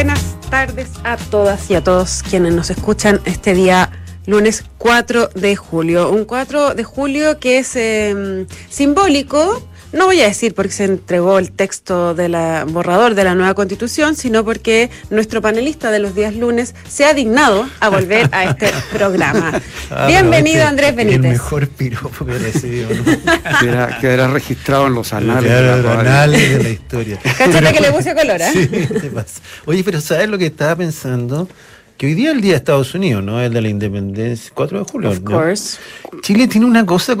buenas 0.00 0.40
tardes 0.48 0.88
a 1.04 1.18
todas 1.18 1.70
y 1.70 1.74
a 1.74 1.84
todos 1.84 2.22
quienes 2.22 2.54
nos 2.54 2.70
escuchan 2.70 3.20
este 3.26 3.52
día 3.52 3.90
lunes 4.24 4.64
4 4.78 5.28
de 5.34 5.56
julio. 5.56 6.10
Un 6.10 6.24
4 6.24 6.74
de 6.74 6.84
julio 6.84 7.38
que 7.38 7.58
es 7.58 7.76
eh, 7.76 8.46
simbólico 8.70 9.62
no 9.92 10.06
voy 10.06 10.20
a 10.20 10.26
decir 10.26 10.54
porque 10.54 10.72
se 10.72 10.84
entregó 10.84 11.38
el 11.38 11.50
texto 11.50 12.14
del 12.14 12.36
borrador 12.68 13.14
de 13.14 13.24
la 13.24 13.34
nueva 13.34 13.54
constitución, 13.54 14.14
sino 14.14 14.44
porque 14.44 14.90
nuestro 15.10 15.42
panelista 15.42 15.90
de 15.90 15.98
los 15.98 16.14
días 16.14 16.34
lunes 16.34 16.74
se 16.88 17.04
ha 17.04 17.14
dignado 17.14 17.68
a 17.80 17.88
volver 17.88 18.28
a 18.32 18.44
este 18.44 18.70
programa. 18.92 19.60
Ah, 19.90 20.06
Bienvenido, 20.06 20.64
Andrés 20.64 20.94
Benítez. 20.94 21.24
El 21.24 21.30
mejor 21.32 21.68
piropo 21.68 22.24
que 22.24 22.32
he 22.32 22.38
recibido. 22.38 22.88
quedará, 24.00 24.28
registrado 24.28 24.86
en 24.86 24.94
los 24.94 25.12
anales, 25.12 25.50
de, 25.50 25.82
la 25.82 26.00
anales 26.00 26.58
de 26.58 26.62
la 26.62 26.70
historia. 26.70 27.18
Cachate 27.36 27.72
que 27.72 27.80
le 27.80 27.92
puse 27.92 28.14
color, 28.14 28.40
¿eh? 28.40 28.52
Sí, 28.52 29.08
pasa. 29.12 29.40
Oye, 29.66 29.82
pero 29.82 30.00
¿sabes 30.00 30.28
lo 30.28 30.38
que 30.38 30.46
estaba 30.46 30.76
pensando? 30.76 31.48
que 32.00 32.06
hoy 32.06 32.14
día 32.14 32.30
es 32.30 32.36
el 32.36 32.40
día 32.40 32.52
de 32.52 32.56
Estados 32.56 32.94
Unidos, 32.94 33.22
¿no? 33.22 33.42
El 33.42 33.52
de 33.52 33.60
la 33.60 33.68
independencia, 33.68 34.50
4 34.54 34.78
de 34.78 34.84
julio. 34.90 35.10
Of 35.10 35.20
course. 35.20 35.78
Chile 36.22 36.48
tiene 36.48 36.66
una 36.66 36.86
cosa 36.86 37.14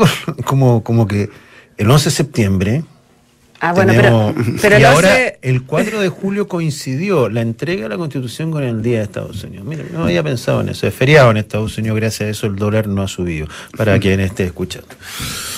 como, 0.46 0.82
como 0.82 1.06
que 1.06 1.28
el 1.80 1.90
11 1.90 2.04
de 2.04 2.10
septiembre. 2.14 2.84
Ah, 3.58 3.72
bueno, 3.72 3.92
pero, 3.94 4.34
pero 4.60 4.78
y 4.78 4.84
ahora 4.84 5.34
el 5.42 5.64
4 5.64 6.00
de 6.00 6.08
julio 6.08 6.48
coincidió 6.48 7.28
la 7.28 7.42
entrega 7.42 7.84
de 7.84 7.88
la 7.90 7.96
Constitución 7.96 8.50
con 8.50 8.62
el 8.62 8.82
Día 8.82 8.98
de 8.98 9.04
Estados 9.04 9.44
Unidos. 9.44 9.66
Mira, 9.66 9.84
no 9.92 10.04
había 10.04 10.22
pensado 10.22 10.60
en 10.62 10.70
eso. 10.70 10.86
Es 10.86 10.94
feriado 10.94 11.30
en 11.30 11.38
Estados 11.38 11.76
Unidos, 11.76 11.96
gracias 11.96 12.26
a 12.26 12.30
eso 12.30 12.46
el 12.46 12.56
dólar 12.56 12.86
no 12.86 13.02
ha 13.02 13.08
subido, 13.08 13.48
para 13.76 13.98
quien 13.98 14.20
esté 14.20 14.44
escuchando. 14.44 14.88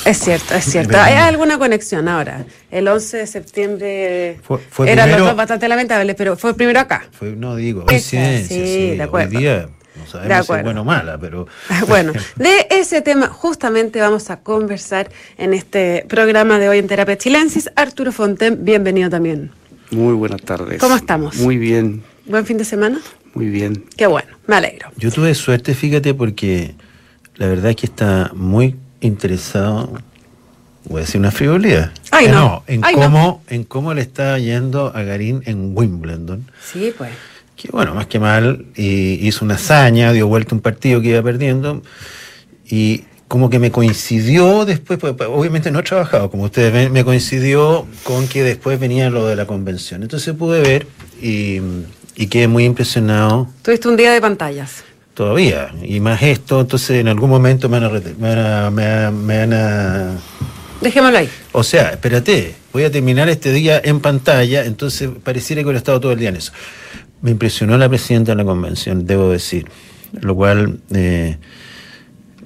Es 0.05 0.19
cierto, 0.19 0.55
es 0.55 0.65
cierto. 0.65 0.97
¿Hay 1.01 1.15
alguna 1.15 1.59
conexión 1.59 2.09
ahora? 2.09 2.45
El 2.71 2.89
11 2.89 3.17
de 3.19 3.27
septiembre 3.27 4.41
fue, 4.43 4.91
era 4.91 5.35
bastante 5.35 5.69
lamentable, 5.69 6.15
pero 6.15 6.37
fue 6.37 6.55
primero 6.55 6.81
acá. 6.81 7.09
no 7.21 7.57
digo, 7.57 7.85
hoy 7.89 8.01
sí, 8.01 8.45
sí, 8.49 8.97
de 8.97 9.03
acuerdo. 9.03 9.37
Hoy 9.37 9.43
día 9.43 9.69
no 10.03 10.11
sabemos 10.11 10.47
si 10.47 10.53
es 10.53 10.63
bueno 10.63 10.81
o 10.83 10.85
mala, 10.85 11.19
pero... 11.19 11.47
Bueno, 11.89 12.13
de 12.37 12.67
ese 12.71 13.03
tema 13.03 13.29
justamente 13.29 14.01
vamos 14.01 14.31
a 14.31 14.41
conversar 14.41 15.11
en 15.39 15.55
este 15.55 16.05
programa 16.09 16.59
de 16.59 16.69
hoy 16.69 16.79
en 16.79 16.87
Terapia 16.87 17.17
Chilensis. 17.17 17.71
Arturo 17.77 18.13
Fonten, 18.13 18.65
bienvenido 18.65 19.11
también. 19.11 19.51
Muy 19.91 20.15
buenas 20.15 20.43
tardes. 20.43 20.81
¿Cómo 20.81 20.97
estamos? 20.97 21.37
Muy 21.37 21.57
bien. 21.57 22.03
¿Buen 22.27 22.47
fin 22.47 22.59
de 22.59 22.65
semana? 22.65 23.01
Muy 23.35 23.49
bien. 23.49 23.85
Qué 23.97 24.07
bueno, 24.07 24.29
me 24.47 24.57
alegro. 24.57 24.91
Yo 24.97 25.11
tuve 25.11 25.35
suerte, 25.35 25.75
fíjate, 25.75 26.15
porque 26.15 26.75
la 27.37 27.47
verdad 27.47 27.71
es 27.71 27.77
que 27.77 27.87
está 27.87 28.31
muy 28.35 28.77
interesado 29.01 29.93
voy 30.85 30.99
a 30.99 31.05
decir 31.05 31.21
una 31.21 31.31
frivolidad. 31.31 31.93
Ay, 32.11 32.29
no. 32.29 32.65
en, 32.67 32.81
cómo, 32.81 33.43
en 33.49 33.65
cómo 33.65 33.95
le 33.95 34.03
está 34.03 34.39
yendo 34.39 34.93
a 34.95 35.03
Garín 35.03 35.43
en 35.47 35.77
Wimbledon. 35.77 36.51
Sí, 36.61 36.93
pues 36.97 37.11
que 37.63 37.69
bueno, 37.71 37.95
más 37.95 38.09
que 38.09 38.19
mal, 38.19 38.67
hizo 38.77 39.45
una 39.45 39.55
hazaña, 39.55 40.13
dio 40.13 40.27
vuelta 40.27 40.53
un 40.53 40.61
partido 40.61 41.01
que 41.01 41.11
iba 41.11 41.23
perdiendo 41.23 41.81
y 42.69 43.05
como 43.29 43.49
que 43.51 43.61
me 43.61 43.71
coincidió 43.71 44.65
después, 44.65 44.99
pues, 44.99 45.15
pues, 45.17 45.29
obviamente 45.33 45.71
no 45.71 45.79
he 45.79 45.83
trabajado, 45.85 46.29
como 46.29 46.43
ustedes 46.43 46.73
ven, 46.73 46.93
me 46.93 47.05
coincidió 47.05 47.87
con 48.03 48.27
que 48.27 48.43
después 48.43 48.81
venía 48.81 49.11
lo 49.11 49.29
de 49.29 49.37
la 49.37 49.47
convención. 49.47 50.03
Entonces 50.03 50.35
pude 50.35 50.61
ver 50.61 50.89
y, 51.23 51.61
quedé 52.27 52.49
muy 52.49 52.65
impresionado. 52.65 53.49
Tuviste 53.63 53.89
un 53.89 53.97
día 53.97 54.13
de 54.13 54.21
pantallas. 54.21 54.83
Todavía, 55.15 55.73
y 55.83 56.01
más 56.01 56.21
esto, 56.23 56.61
entonces 56.61 56.99
en 56.99 57.07
algún 57.07 57.31
momento 57.31 57.69
me 57.69 57.79
van 57.79 57.85
a... 57.85 58.71
Me 58.71 59.11
me 59.13 59.39
van 59.39 59.53
a 59.53 60.17
Dejémoslo 60.83 61.19
ahí. 61.19 61.29
O 61.53 61.63
sea, 61.63 61.91
espérate, 61.91 62.57
voy 62.73 62.83
a 62.83 62.91
terminar 62.91 63.29
este 63.29 63.53
día 63.53 63.81
en 63.85 64.01
pantalla, 64.01 64.65
entonces 64.65 65.11
pareciera 65.23 65.63
que 65.63 65.67
hubiera 65.67 65.79
estado 65.79 66.01
todo 66.01 66.13
el 66.13 66.19
día 66.19 66.31
en 66.31 66.37
eso. 66.37 66.53
Me 67.23 67.31
impresionó 67.31 67.79
la 67.79 67.89
presidenta 67.89 68.33
de 68.33 68.37
la 68.37 68.45
convención, 68.45 69.07
debo 69.07 69.31
decir, 69.31 69.67
lo 70.21 70.35
cual 70.35 70.81
eh, 70.93 71.39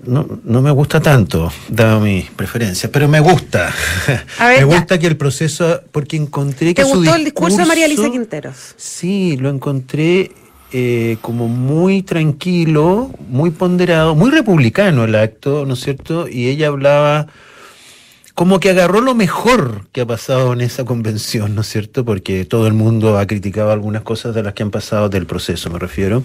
no, 0.07 0.63
me 0.63 0.71
gusta 0.71 1.01
tanto, 1.01 1.53
dado 1.69 2.01
mi 2.01 2.27
preferencia, 2.37 2.91
pero 2.91 3.09
me 3.09 3.21
gusta. 3.21 3.73
me 4.41 4.65
gusta 4.65 4.99
que 4.99 5.07
el 5.07 5.17
proceso, 5.17 5.81
porque 5.91 6.17
encontré 6.17 6.75
que... 6.75 6.83
¿Te 6.83 6.89
gustó 6.89 7.15
el 7.15 7.25
discurso 7.25 7.57
de 7.59 7.65
María 7.65 7.87
Elisa 7.87 8.11
Quinteros? 8.11 8.75
Sí, 8.77 9.37
lo 9.37 9.49
encontré 9.51 10.33
eh, 10.73 11.17
como 11.21 11.49
muy 11.49 12.03
tranquilo, 12.03 13.11
muy 13.29 13.51
ponderado, 13.51 14.15
muy 14.15 14.31
republicano 14.31 15.05
el 15.05 15.15
acto, 15.15 15.65
¿no 15.67 15.75
es 15.75 15.81
cierto? 15.81 16.29
Y 16.29 16.49
ella 16.49 16.69
hablaba 16.69 17.29
como 18.37 18.61
que 18.61 18.69
agarró 18.69 19.01
lo 19.01 19.15
mejor 19.15 19.87
que 19.93 20.03
ha 20.03 20.07
pasado 20.07 20.53
en 20.53 20.61
esa 20.61 20.85
convención, 20.85 21.55
¿no 21.55 21.63
es 21.63 21.69
cierto? 21.69 22.05
Porque 22.05 22.45
todo 22.45 22.67
el 22.67 22.75
mundo 22.75 23.19
ha 23.19 23.27
criticado 23.27 23.73
algunas 23.73 24.03
cosas 24.03 24.35
de 24.35 24.43
las 24.43 24.53
que 24.53 24.63
han 24.63 24.71
pasado 24.71 25.09
del 25.09 25.25
proceso, 25.25 25.71
me 25.71 25.79
refiero. 25.79 26.23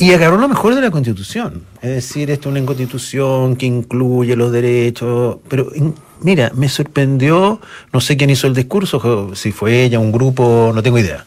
Y 0.00 0.12
agarró 0.12 0.38
lo 0.38 0.48
mejor 0.48 0.74
de 0.74 0.80
la 0.80 0.90
constitución. 0.90 1.62
Es 1.80 1.90
decir, 1.90 2.32
esto 2.32 2.48
es 2.48 2.56
una 2.56 2.66
constitución 2.66 3.54
que 3.54 3.64
incluye 3.64 4.34
los 4.34 4.50
derechos. 4.50 5.36
Pero 5.48 5.70
mira, 6.20 6.50
me 6.56 6.68
sorprendió, 6.68 7.60
no 7.92 8.00
sé 8.00 8.16
quién 8.16 8.30
hizo 8.30 8.48
el 8.48 8.54
discurso, 8.54 9.36
si 9.36 9.52
fue 9.52 9.84
ella, 9.84 10.00
un 10.00 10.10
grupo, 10.10 10.72
no 10.74 10.82
tengo 10.82 10.98
idea. 10.98 11.24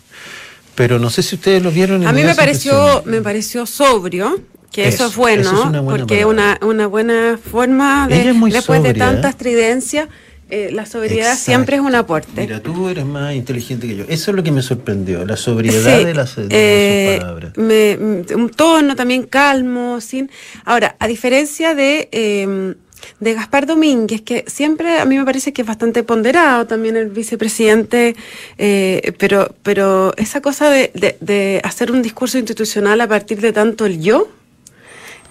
Pero 0.75 0.99
no 0.99 1.09
sé 1.09 1.23
si 1.23 1.35
ustedes 1.35 1.63
lo 1.63 1.71
vieron. 1.71 2.01
En 2.01 2.09
A 2.09 2.11
mí 2.11 2.23
me 2.23 2.35
pareció, 2.35 3.03
me 3.05 3.21
pareció 3.21 3.65
sobrio, 3.65 4.37
que 4.71 4.87
eso, 4.87 5.07
es 5.07 5.15
bueno, 5.15 5.85
porque 5.85 6.19
es 6.19 6.25
una, 6.25 6.59
una 6.61 6.87
buena 6.87 7.37
forma 7.37 8.07
de, 8.07 8.33
después 8.51 8.83
de 8.83 8.93
tanta 8.93 9.29
estridencia, 9.29 10.07
eh, 10.49 10.69
la 10.71 10.85
sobriedad 10.85 11.35
siempre 11.35 11.75
es 11.75 11.81
un 11.81 11.93
aporte. 11.93 12.41
Mira, 12.41 12.61
tú 12.61 12.87
eres 12.87 13.05
más 13.05 13.33
inteligente 13.35 13.85
que 13.85 13.97
yo. 13.97 14.05
Eso 14.07 14.31
es 14.31 14.37
lo 14.37 14.43
que 14.43 14.51
me 14.51 14.61
sorprendió, 14.61 15.25
la 15.25 15.35
sobriedad 15.35 16.05
de, 16.05 16.13
las, 16.13 16.35
eh, 16.37 17.17
palabras. 17.19 17.53
un 17.57 18.51
tono 18.55 18.95
también 18.95 19.23
calmo, 19.23 19.99
sin. 19.99 20.31
Ahora, 20.63 20.95
a 20.99 21.07
diferencia 21.07 21.75
de. 21.75 22.07
Em, 22.11 22.75
de 23.19 23.33
Gaspar 23.35 23.65
Domínguez, 23.65 24.21
que 24.21 24.43
siempre 24.47 24.99
a 24.99 25.05
mí 25.05 25.17
me 25.17 25.23
parece 25.23 25.53
que 25.53 25.61
es 25.61 25.67
bastante 25.67 26.03
ponderado 26.03 26.65
también 26.65 26.97
el 26.97 27.09
vicepresidente, 27.09 28.15
eh, 28.57 29.13
pero, 29.17 29.55
pero 29.63 30.13
esa 30.17 30.41
cosa 30.41 30.69
de, 30.69 30.91
de, 31.19 31.61
hacer 31.63 31.91
un 31.91 32.01
discurso 32.01 32.37
institucional 32.37 32.99
a 32.99 33.07
partir 33.07 33.39
de 33.39 33.53
tanto 33.53 33.85
el 33.85 34.01
yo, 34.01 34.27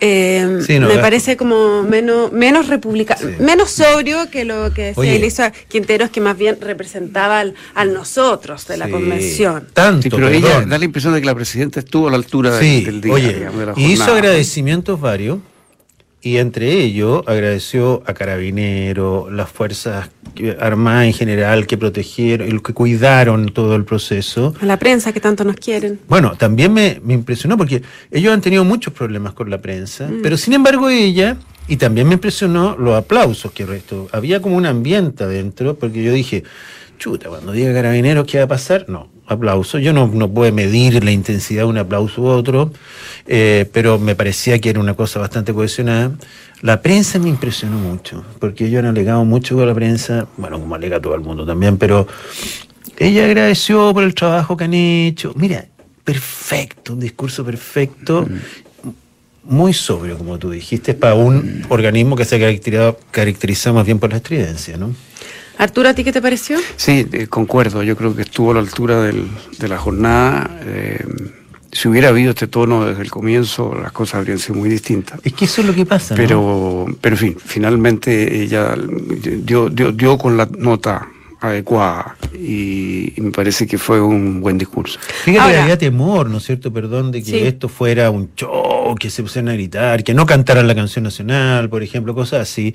eh, 0.01 0.65
me 0.69 0.99
parece 0.99 1.37
como 1.37 1.83
menos 1.83 2.33
menos 2.33 2.69
republicano, 2.69 3.21
menos 3.39 3.71
sobrio 3.71 4.31
que 4.31 4.45
lo 4.45 4.73
que 4.73 4.95
decía 4.95 5.15
Elisa 5.15 5.53
Quinteros, 5.69 6.11
que 6.11 6.21
más 6.21 6.37
bien 6.37 6.59
representaba 6.61 7.41
al, 7.41 7.93
nosotros 7.93 8.67
de 8.67 8.77
la 8.77 8.89
convención. 8.89 9.69
Tanto, 9.73 10.09
pero 10.11 10.29
ella 10.29 10.62
da 10.67 10.79
la 10.79 10.84
impresión 10.84 11.15
de 11.15 11.21
que 11.21 11.27
la 11.27 11.34
presidenta 11.34 11.81
estuvo 11.81 12.09
a 12.09 12.11
la 12.11 12.17
altura 12.17 12.59
del, 12.59 13.01
día. 13.01 13.12
Oye, 13.12 13.49
hizo 13.77 14.12
agradecimientos 14.12 15.01
varios 15.01 15.39
y 16.22 16.38
entre 16.38 16.72
ellos 16.72 17.22
agradeció 17.27 18.03
a 18.06 18.15
Carabineros, 18.15 19.32
las 19.32 19.49
Fuerzas 19.49 20.10
Armadas 20.59 21.06
en 21.06 21.12
general 21.12 21.66
que 21.66 21.78
protegieron, 21.78 22.49
y 22.49 22.60
que 22.60 22.72
cuidaron 22.72 23.50
todo 23.50 23.77
el 23.77 23.84
proceso. 23.84 24.54
A 24.60 24.66
la 24.66 24.78
prensa 24.78 25.12
que 25.12 25.21
tanto 25.21 25.44
nos 25.44 25.56
quieren. 25.56 26.00
Bueno, 26.09 26.34
también 26.37 26.72
me, 26.72 27.00
impresionó 27.09 27.56
porque 27.56 27.82
ellos 28.10 28.32
han 28.32 28.41
tenido 28.41 28.65
muchos 28.65 28.93
problemas 28.93 29.34
con 29.34 29.50
la 29.50 29.59
prensa, 29.59 30.09
mm. 30.09 30.22
pero 30.22 30.37
sin 30.37 30.54
embargo 30.54 30.88
ella, 30.88 31.37
y 31.69 31.77
también 31.77 32.09
me 32.09 32.15
impresionó 32.15 32.77
los 32.77 32.97
aplausos 32.97 33.53
que 33.53 33.65
resto. 33.65 34.09
Había 34.12 34.43
como 34.43 34.56
un 34.56 34.66
ambiente 34.66 35.25
adentro, 35.25 35.77
porque 35.77 36.03
yo 36.03 36.12
dije, 36.12 36.44
chuta, 36.98 37.28
cuando 37.28 37.53
diga 37.53 37.72
Carabineros, 37.72 38.27
¿qué 38.27 38.38
va 38.38 38.44
a 38.44 38.48
pasar? 38.48 38.87
No, 38.88 39.09
aplauso. 39.26 39.78
Yo 39.78 39.92
no, 39.92 40.06
no 40.06 40.31
puedo 40.31 40.53
medir 40.53 41.03
la 41.04 41.10
intensidad 41.10 41.62
de 41.62 41.69
un 41.69 41.78
aplauso 41.78 42.22
u 42.22 42.26
otro, 42.26 42.72
eh, 43.26 43.69
pero 43.72 43.98
me 43.98 44.14
parecía 44.14 44.59
que 44.59 44.70
era 44.70 44.81
una 44.81 44.94
cosa 44.94 45.20
bastante 45.20 45.53
cohesionada. 45.53 46.12
La 46.62 46.81
prensa 46.81 47.19
me 47.19 47.28
impresionó 47.28 47.78
mucho, 47.78 48.25
porque 48.38 48.70
yo 48.70 48.78
han 48.78 48.86
alegado 48.86 49.25
mucho 49.25 49.56
con 49.56 49.66
la 49.66 49.75
prensa, 49.75 50.26
bueno, 50.36 50.59
como 50.59 50.75
alega 50.75 51.00
todo 51.00 51.15
el 51.15 51.20
mundo 51.20 51.44
también, 51.44 51.77
pero 51.77 52.06
ella 52.98 53.24
agradeció 53.24 53.92
por 53.92 54.04
el 54.04 54.15
trabajo 54.15 54.56
que 54.56 54.65
han 54.65 54.74
hecho. 54.74 55.33
Mira, 55.36 55.66
perfecto, 56.04 56.95
un 56.95 57.01
discurso 57.01 57.45
perfecto, 57.45 58.27
muy 59.42 59.72
sobrio, 59.72 60.18
como 60.18 60.39
tú 60.39 60.51
dijiste, 60.51 60.95
para 60.95 61.15
un 61.15 61.65
organismo 61.68 62.16
que 62.16 62.24
se 62.24 62.36
ha 62.36 62.97
caracterizado, 63.10 63.74
más 63.74 63.86
bien 63.86 63.98
por 63.98 64.10
la 64.10 64.16
estridencia, 64.16 64.77
¿no? 64.77 64.95
Arturo, 65.58 65.88
¿a 65.88 65.94
ti 65.94 66.04
qué 66.04 66.12
te 66.12 66.20
pareció? 66.20 66.58
Sí, 66.76 67.06
eh, 67.12 67.26
concuerdo. 67.28 67.82
Yo 67.82 67.97
creo 67.97 68.14
que 68.14 68.22
estuvo 68.22 68.50
a 68.50 68.54
la 68.54 68.60
altura 68.60 69.03
del, 69.03 69.26
de 69.58 69.68
la 69.68 69.78
jornada. 69.78 70.50
Eh, 70.64 71.04
si 71.72 71.88
hubiera 71.88 72.08
habido 72.08 72.30
este 72.30 72.47
tono 72.47 72.86
desde 72.86 73.03
el 73.03 73.10
comienzo, 73.10 73.74
las 73.74 73.92
cosas 73.92 74.16
habrían 74.16 74.38
sido 74.38 74.54
muy 74.54 74.68
distintas. 74.68 75.20
Es 75.24 75.32
que 75.32 75.47
eso 75.47 75.60
es 75.60 75.66
lo 75.66 75.74
que 75.74 75.84
pasa. 75.84 76.14
Pero, 76.14 76.86
pero 77.00 77.16
en 77.16 77.20
fin, 77.20 77.36
finalmente 77.38 78.42
ella 78.42 78.74
dio, 79.42 79.68
dio, 79.68 80.18
con 80.18 80.36
la 80.36 80.48
nota 80.58 81.08
adecuada 81.38 82.16
y, 82.32 83.12
me 83.18 83.30
parece 83.30 83.66
que 83.66 83.76
fue 83.76 84.00
un 84.00 84.41
buen 84.41 84.56
discurso. 84.56 84.98
Fíjate 85.24 85.53
que 85.53 85.58
había 85.58 85.78
temor, 85.78 86.30
¿no 86.30 86.38
es 86.38 86.44
cierto? 86.44 86.72
Perdón, 86.72 87.12
de 87.12 87.22
que 87.22 87.47
esto 87.47 87.68
fuera 87.68 88.10
un 88.10 88.30
show, 88.34 88.94
que 88.98 89.10
se 89.10 89.22
pusieran 89.22 89.50
a 89.50 89.53
gritar, 89.53 90.03
que 90.03 90.14
no 90.14 90.24
cantaran 90.24 90.66
la 90.66 90.74
canción 90.74 91.04
nacional, 91.04 91.68
por 91.68 91.82
ejemplo, 91.82 92.14
cosas 92.14 92.41
así. 92.41 92.74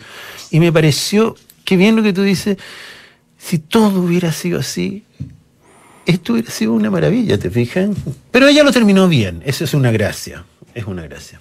Y 0.51 0.59
me 0.59 0.71
pareció 0.71 1.35
qué 1.65 1.77
bien 1.77 1.95
lo 1.95 2.03
que 2.03 2.13
tú 2.13 2.23
dices. 2.23 2.57
Si 3.37 3.57
todo 3.57 4.01
hubiera 4.01 4.31
sido 4.31 4.59
así, 4.59 5.03
esto 6.05 6.33
hubiera 6.33 6.51
sido 6.51 6.73
una 6.73 6.91
maravilla, 6.91 7.37
¿te 7.37 7.49
fijan? 7.49 7.95
Pero 8.31 8.47
ella 8.47 8.63
lo 8.63 8.71
terminó 8.71 9.07
bien, 9.07 9.41
eso 9.45 9.63
es 9.63 9.73
una 9.73 9.91
gracia, 9.91 10.45
es 10.73 10.85
una 10.85 11.03
gracia. 11.03 11.39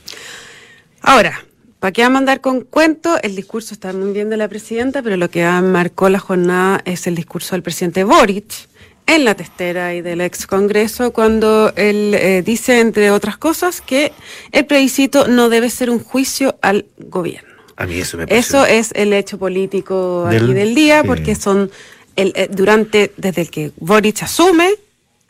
Ahora, 1.03 1.45
¿para 1.79 1.93
qué 1.93 2.03
vamos 2.03 2.17
a 2.17 2.19
andar 2.21 2.41
con 2.41 2.63
cuento? 2.63 3.19
El 3.23 3.37
discurso 3.37 3.75
está 3.75 3.93
muy 3.93 4.13
bien 4.13 4.31
de 4.31 4.37
la 4.37 4.49
presidenta, 4.49 5.03
pero 5.03 5.17
lo 5.17 5.31
que 5.31 5.45
marcó 5.45 6.09
la 6.09 6.19
jornada 6.19 6.83
es 6.85 7.07
el 7.07 7.15
discurso 7.15 7.55
del 7.55 7.63
presidente 7.63 8.05
Boric 8.05 8.69
en 9.07 9.25
la 9.25 9.35
testera 9.35 9.95
y 9.95 10.03
del 10.03 10.21
ex 10.21 10.47
Congreso 10.47 11.13
cuando 11.13 11.73
él 11.75 12.15
eh, 12.15 12.43
dice, 12.43 12.81
entre 12.81 13.11
otras 13.11 13.39
cosas, 13.39 13.81
que 13.81 14.13
el 14.53 14.67
plebiscito 14.67 15.27
no 15.27 15.49
debe 15.49 15.69
ser 15.69 15.91
un 15.91 15.99
juicio 15.99 16.59
al 16.63 16.87
gobierno. 16.99 17.50
A 17.81 17.87
mí 17.87 17.95
eso 17.95 18.19
me 18.19 18.27
Eso 18.29 18.67
es 18.67 18.93
el 18.95 19.15
hecho 19.15 19.39
político 19.39 20.27
del, 20.29 20.45
aquí 20.45 20.53
del 20.53 20.75
día, 20.75 21.03
porque 21.03 21.35
son 21.35 21.71
el, 22.15 22.35
eh, 22.37 22.47
durante, 22.53 23.15
desde 23.17 23.41
el 23.41 23.51
que 23.51 23.73
Boric 23.79 24.23
asume 24.23 24.69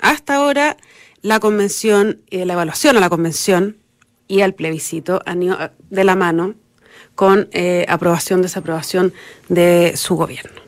hasta 0.01 0.35
ahora, 0.35 0.77
la 1.23 1.39
convención, 1.39 2.19
y 2.29 2.45
la 2.45 2.55
evaluación 2.55 2.97
a 2.97 3.01
la 3.01 3.09
convención 3.09 3.77
y 4.27 4.41
al 4.41 4.55
plebiscito 4.55 5.23
han 5.27 5.45
ido 5.45 5.63
eh, 5.63 5.71
de 5.91 6.03
la 6.03 6.17
mano 6.17 6.57
con 7.15 7.49
eh, 7.53 7.87
aprobación, 7.89 8.43
desaprobación 8.43 9.13
de 9.49 9.93
su 9.95 10.17
gobierno. 10.17 10.61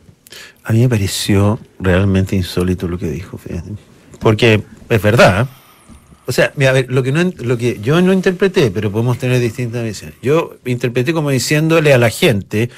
A 0.63 0.73
mí 0.73 0.83
me 0.83 0.89
pareció 0.89 1.59
realmente 1.81 2.37
insólito 2.37 2.87
lo 2.87 2.97
que 2.97 3.11
dijo, 3.11 3.39
fíjate. 3.39 3.73
Porque 4.21 4.63
es 4.89 5.03
verdad. 5.03 5.49
O 6.33 6.35
sea, 6.35 6.53
a 6.67 6.73
ver, 6.73 6.91
lo 6.91 7.03
que, 7.03 7.13
no, 7.13 7.31
lo 7.41 7.59
que 7.59 7.79
yo 7.83 8.01
no 8.01 8.11
interpreté, 8.15 8.71
pero 8.71 8.91
podemos 8.91 9.19
tener 9.19 9.39
distintas 9.39 9.85
visiones. 9.85 10.17
Yo 10.23 10.57
interpreté 10.65 11.13
como 11.13 11.29
diciéndole 11.29 11.93
a 11.93 11.99
la 11.99 12.09
gente, 12.09 12.71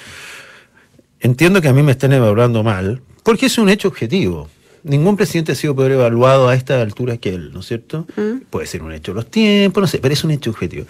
entiendo 1.21 1.61
que 1.61 1.69
a 1.69 1.73
mí 1.73 1.85
me 1.85 1.93
están 1.93 2.13
evaluando 2.13 2.65
mal, 2.65 3.01
porque 3.23 3.47
es 3.47 3.57
un 3.57 3.69
hecho 3.69 3.87
objetivo 3.87 4.49
ningún 4.83 5.17
presidente 5.17 5.53
ha 5.53 5.55
sido 5.55 5.75
peor 5.75 5.93
evaluado 5.93 6.49
a 6.49 6.55
esta 6.55 6.83
altura 6.83 7.17
que 7.17 7.31
él, 7.31 7.53
¿no 7.53 7.61
es 7.61 7.67
cierto? 7.67 8.07
Mm. 8.17 8.47
Puede 8.51 8.67
ser 8.67 8.83
un 8.83 8.93
hecho 8.93 9.13
de 9.13 9.17
los 9.17 9.31
tiempos, 9.31 9.81
no 9.81 9.87
sé, 9.87 9.99
pero 9.99 10.13
es 10.13 10.23
un 10.25 10.33
hecho 10.33 10.51
objetivo. 10.51 10.85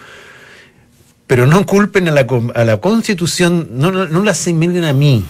Pero 1.27 1.47
no 1.47 1.65
culpen 1.65 2.07
a 2.09 2.11
la, 2.11 2.27
a 2.55 2.65
la 2.65 2.81
Constitución, 2.81 3.69
no, 3.73 3.91
no, 3.91 4.05
no 4.05 4.23
la 4.23 4.31
asimilen 4.31 4.83
a 4.83 4.91
mí. 4.91 5.23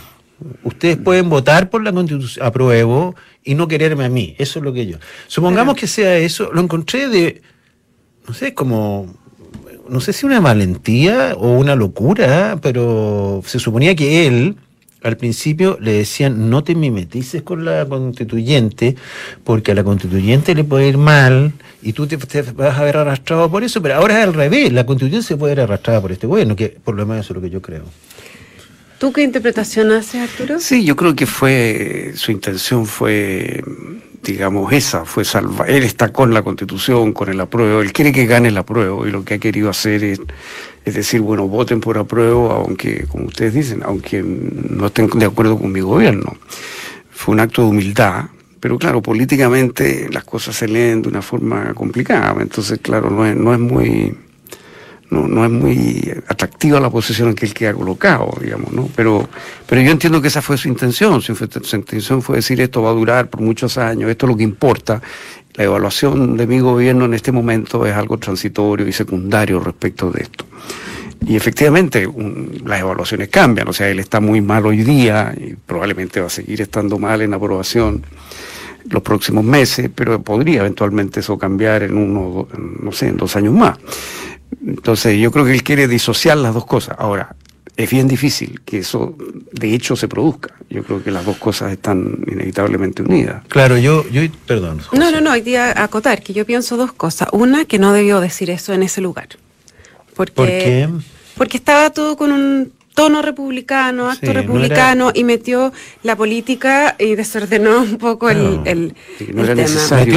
Ustedes 0.64 0.98
pueden 0.98 1.30
votar 1.30 1.70
por 1.70 1.84
la 1.84 1.94
Constitución, 1.94 2.46
apruebo, 2.46 3.16
y 3.44 3.56
no 3.56 3.68
quererme 3.68 4.06
a 4.06 4.10
mí. 4.10 4.36
Eso 4.38 4.60
es 4.60 4.66
lo 4.66 4.74
que 4.74 4.86
yo. 4.86 4.98
Supongamos 5.28 5.76
que 5.76 5.88
sea 5.88 6.18
eso, 6.18 6.52
lo 6.52 6.62
encontré 6.62 7.08
de, 7.08 7.42
no 8.28 8.34
sé, 8.34 8.54
como, 8.54 9.14
no 9.88 10.02
sé 10.02 10.12
si 10.14 10.26
una 10.26 10.40
valentía 10.40 11.36
o 11.38 11.52
una 11.52 11.76
locura, 11.76 12.58
pero 12.62 13.42
se 13.46 13.60
suponía 13.60 13.96
que 13.96 14.28
él 14.28 14.58
al 15.04 15.18
principio 15.18 15.78
le 15.80 15.94
decían 15.94 16.50
no 16.50 16.64
te 16.64 16.74
mimetices 16.74 17.44
con 17.44 17.64
la 17.64 17.86
constituyente 17.86 18.96
porque 19.44 19.72
a 19.72 19.76
la 19.76 19.84
constituyente 19.84 20.56
le 20.56 20.64
puede 20.64 20.88
ir 20.88 20.98
mal 20.98 21.54
y 21.84 21.94
tú 21.94 22.08
te, 22.08 22.18
vas 22.18 22.80
a 22.80 22.84
ver 22.84 22.98
arrastrado 22.98 23.52
por 23.52 23.64
eso, 23.64 23.84
pero 23.84 23.96
ahora 23.96 24.18
es 24.18 24.24
al 24.24 24.34
revés, 24.34 24.74
la 24.74 24.84
constituyente 24.88 25.28
se 25.28 25.38
puede 25.38 25.54
ver 25.54 25.66
arrastrada 25.66 26.02
por 26.02 26.12
este 26.12 26.26
gobierno, 26.26 26.56
que 26.56 26.70
por 26.70 26.96
lo 26.96 27.06
menos 27.06 27.24
eso 27.24 27.34
es 27.34 27.36
lo 27.36 27.42
que 27.44 27.52
yo 27.52 27.62
creo. 27.62 27.84
¿Tú 28.98 29.12
qué 29.12 29.24
interpretación 29.24 29.92
haces, 29.92 30.22
Arturo? 30.22 30.60
Sí, 30.60 30.86
yo 30.86 30.96
creo 30.96 31.16
que 31.16 31.26
fue, 31.26 32.14
su 32.16 32.32
intención 32.32 32.86
fue 32.86 33.62
digamos, 34.26 34.74
esa 34.74 35.06
fue 35.06 35.24
salvar. 35.24 35.70
Él 35.70 35.84
está 35.84 36.12
con 36.12 36.34
la 36.34 36.42
constitución, 36.42 37.14
con 37.14 37.30
el 37.30 37.40
apruebo, 37.40 37.82
él 37.82 37.94
quiere 37.94 38.12
que 38.12 38.26
gane 38.26 38.50
el 38.50 38.58
apruebo 38.58 39.08
y 39.08 39.12
lo 39.12 39.24
que 39.24 39.36
ha 39.36 39.40
querido 39.40 39.70
hacer 39.70 40.04
es, 40.04 40.20
es 40.84 40.94
decir, 40.94 41.22
bueno, 41.22 41.48
voten 41.48 41.80
por 41.80 41.98
apruebo, 41.98 42.52
aunque, 42.52 43.06
como 43.08 43.26
ustedes 43.26 43.54
dicen, 43.54 43.82
aunque 43.84 44.24
no 44.24 44.88
estén 44.88 45.08
de 45.08 45.26
acuerdo 45.26 45.58
con 45.58 45.72
mi 45.72 45.80
gobierno. 45.80 46.36
Fue 47.12 47.34
un 47.34 47.40
acto 47.40 47.62
de 47.62 47.70
humildad, 47.70 48.26
pero 48.60 48.78
claro, 48.78 49.02
políticamente 49.02 50.10
las 50.12 50.24
cosas 50.24 50.56
se 50.56 50.68
leen 50.68 51.02
de 51.02 51.10
una 51.10 51.22
forma 51.22 51.74
complicada, 51.74 52.42
entonces, 52.42 52.80
claro, 52.82 53.10
no 53.10 53.26
es, 53.26 53.36
no 53.36 53.54
es 53.54 53.60
muy 53.60 54.16
no, 55.10 55.28
no 55.28 55.46
es 55.46 55.52
muy 55.52 56.12
atractiva 56.28 56.80
la 56.80 56.90
posición 56.90 57.30
en 57.30 57.36
que 57.36 57.46
él 57.46 57.54
queda 57.54 57.74
colocado, 57.74 58.34
digamos, 58.42 58.72
¿no? 58.72 58.90
Pero, 58.96 59.28
pero 59.68 59.82
yo 59.82 59.92
entiendo 59.92 60.22
que 60.22 60.30
esa 60.30 60.42
fue 60.42 60.58
su 60.58 60.68
intención, 60.68 61.22
su, 61.22 61.34
intención 61.74 62.22
fue 62.22 62.38
decir 62.38 62.60
esto 62.62 62.82
va 62.82 62.90
a 62.90 62.94
durar 62.94 63.30
por 63.30 63.42
muchos 63.42 63.78
años, 63.78 64.10
esto 64.10 64.26
es 64.26 64.32
lo 64.32 64.38
que 64.38 64.44
importa. 64.44 65.02
La 65.54 65.64
evaluación 65.64 66.36
de 66.36 66.48
mi 66.48 66.60
gobierno 66.60 67.06
en 67.06 67.14
este 67.14 67.32
momento 67.32 67.86
es 67.86 67.96
algo 67.96 68.18
transitorio 68.18 68.88
y 68.88 68.92
secundario 68.92 69.60
respecto 69.60 70.12
de 70.12 70.24
esto. 70.24 70.46
Y 71.26 71.36
efectivamente, 71.36 72.08
las 72.66 72.82
evaluaciones 72.82 73.30
cambian, 73.30 73.68
o 73.68 73.74
sea, 73.74 73.90
él 73.90 74.00
está 74.00 74.20
muy 74.20 74.42
mal 74.42 74.66
hoy 74.66 74.84
día 74.84 75.34
y 75.36 75.56
probablemente 75.56 76.20
va 76.20 76.28
a 76.28 76.30
seguir 76.30 76.62
estando 76.62 77.00
mal 77.00 77.22
en 77.22 77.34
aprobación 77.34 78.04
los 78.90 79.02
próximos 79.02 79.44
meses, 79.44 79.90
pero 79.94 80.22
podría 80.22 80.60
eventualmente 80.60 81.22
eso 81.22 81.38
cambiar 81.38 81.84
en 81.84 81.98
uno, 81.98 82.48
no 82.82 82.92
sé, 82.92 83.08
en 83.08 83.18
dos 83.18 83.36
años 83.36 83.54
más. 83.54 83.78
Entonces 84.66 85.20
yo 85.20 85.32
creo 85.32 85.46
que 85.46 85.54
él 85.54 85.64
quiere 85.64 85.88
disociar 85.88 86.38
las 86.38 86.54
dos 86.54 86.66
cosas. 86.66 86.96
Ahora, 87.00 87.36
es 87.78 87.90
bien 87.90 88.08
difícil 88.08 88.62
que 88.64 88.80
eso 88.80 89.16
de 89.52 89.74
hecho 89.74 89.96
se 89.96 90.08
produzca. 90.08 90.54
Yo 90.70 90.84
creo 90.84 91.04
que 91.04 91.12
las 91.12 91.26
dos 91.26 91.38
cosas 91.38 91.72
están 91.72 92.24
inevitablemente 92.28 93.02
unidas. 93.02 93.44
Claro, 93.48 93.78
yo, 93.78 94.08
yo 94.10 94.22
perdón. 94.46 94.82
No, 94.94 95.12
no, 95.12 95.22
no, 95.22 95.32
hay 95.32 95.42
que 95.42 95.60
acotar 95.60 96.22
que 96.22 96.34
yo 96.34 96.46
pienso 96.46 96.78
dos 96.78 96.94
cosas. 96.94 97.30
Una, 97.32 97.66
que 97.66 97.80
no 97.80 97.94
debió 97.94 98.20
decir 98.22 98.50
eso 98.50 98.74
en 98.74 98.84
ese 98.84 99.02
lugar. 99.02 99.30
Porque, 100.16 100.32
¿Por 100.32 100.48
qué? 100.48 100.90
Porque 101.36 101.58
estaba 101.58 101.90
todo 101.90 102.16
con 102.16 102.32
un 102.32 102.72
tono 102.96 103.22
republicano, 103.22 104.10
acto 104.10 104.34
republicano, 104.34 105.12
y 105.14 105.24
metió 105.24 105.72
la 106.02 106.16
política 106.16 106.96
y 106.98 107.14
desordenó 107.16 107.82
un 107.82 107.98
poco 107.98 108.30
el, 108.30 108.62
el, 108.66 108.96
no 109.34 109.44
era 109.44 109.54
Necesario. 109.54 110.16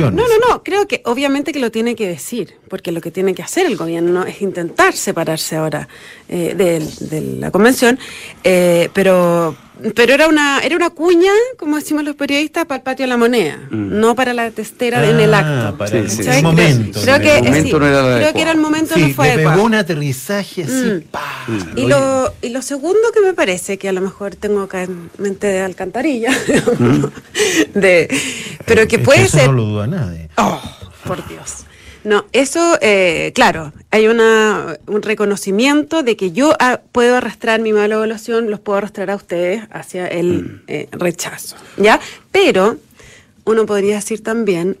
No, 0.00 0.10
no, 0.10 0.38
no, 0.48 0.62
creo 0.64 0.88
que 0.88 1.02
obviamente 1.04 1.52
que 1.52 1.60
lo 1.60 1.70
tiene 1.70 1.94
que 1.94 2.08
decir, 2.08 2.54
porque 2.68 2.90
lo 2.90 3.00
que 3.00 3.10
tiene 3.10 3.34
que 3.34 3.42
hacer 3.42 3.66
el 3.66 3.76
gobierno 3.76 4.24
es 4.24 4.40
intentar 4.42 4.94
separarse 4.94 5.56
ahora 5.56 5.88
eh, 6.28 6.54
de, 6.56 7.20
la 7.38 7.50
convención, 7.50 7.98
eh, 8.42 8.88
pero 8.92 9.54
pero 9.94 10.14
era 10.14 10.28
una, 10.28 10.60
era 10.60 10.76
una 10.76 10.90
cuña, 10.90 11.30
como 11.58 11.76
decimos 11.76 12.04
los 12.04 12.16
periodistas, 12.16 12.64
para 12.64 12.78
el 12.78 12.82
patio 12.82 13.04
de 13.04 13.08
la 13.08 13.16
moneda, 13.16 13.58
mm. 13.70 14.00
no 14.00 14.14
para 14.14 14.32
la 14.32 14.50
testera 14.50 15.08
en 15.08 15.20
el 15.20 15.34
ah, 15.34 15.68
acto. 15.68 15.78
Para 15.78 15.98
el 15.98 16.42
momento. 16.42 17.00
Creo, 17.02 17.20
que, 17.20 17.40
creo 17.40 18.32
que 18.32 18.42
era 18.42 18.52
el 18.52 18.58
momento 18.58 18.96
no 18.96 19.08
fue 19.10 19.36
le 19.36 19.44
pegó 19.44 19.62
un 19.62 19.74
aterrizaje 19.74 20.64
así. 20.64 20.72
Mm. 20.72 21.52
Mm. 21.52 21.78
Y, 21.78 21.86
lo, 21.86 22.32
y 22.42 22.48
lo 22.48 22.62
segundo 22.62 23.12
que 23.12 23.20
me 23.20 23.34
parece, 23.34 23.78
que 23.78 23.88
a 23.88 23.92
lo 23.92 24.00
mejor 24.00 24.34
tengo 24.34 24.62
acá 24.62 24.82
en 24.82 25.10
mente 25.18 25.46
de 25.46 25.60
alcantarilla, 25.60 26.30
de, 27.74 28.08
pero 28.64 28.88
que 28.88 28.98
puede 28.98 29.28
ser... 29.28 29.46
no 29.46 29.52
lo 29.52 29.64
duda 29.64 29.86
nadie. 29.86 30.28
Oh, 30.38 30.60
por 31.04 31.26
Dios. 31.28 31.66
No, 32.06 32.24
eso, 32.30 32.78
eh, 32.82 33.32
claro, 33.34 33.72
hay 33.90 34.06
una, 34.06 34.78
un 34.86 35.02
reconocimiento 35.02 36.04
de 36.04 36.16
que 36.16 36.30
yo 36.30 36.54
ah, 36.60 36.80
puedo 36.92 37.16
arrastrar 37.16 37.60
mi 37.60 37.72
mala 37.72 37.96
evaluación, 37.96 38.48
los 38.48 38.60
puedo 38.60 38.78
arrastrar 38.78 39.10
a 39.10 39.16
ustedes 39.16 39.64
hacia 39.72 40.06
el 40.06 40.44
mm. 40.44 40.62
eh, 40.68 40.88
rechazo, 40.92 41.56
¿ya? 41.76 41.98
Pero 42.30 42.76
uno 43.44 43.66
podría 43.66 43.96
decir 43.96 44.22
también, 44.22 44.76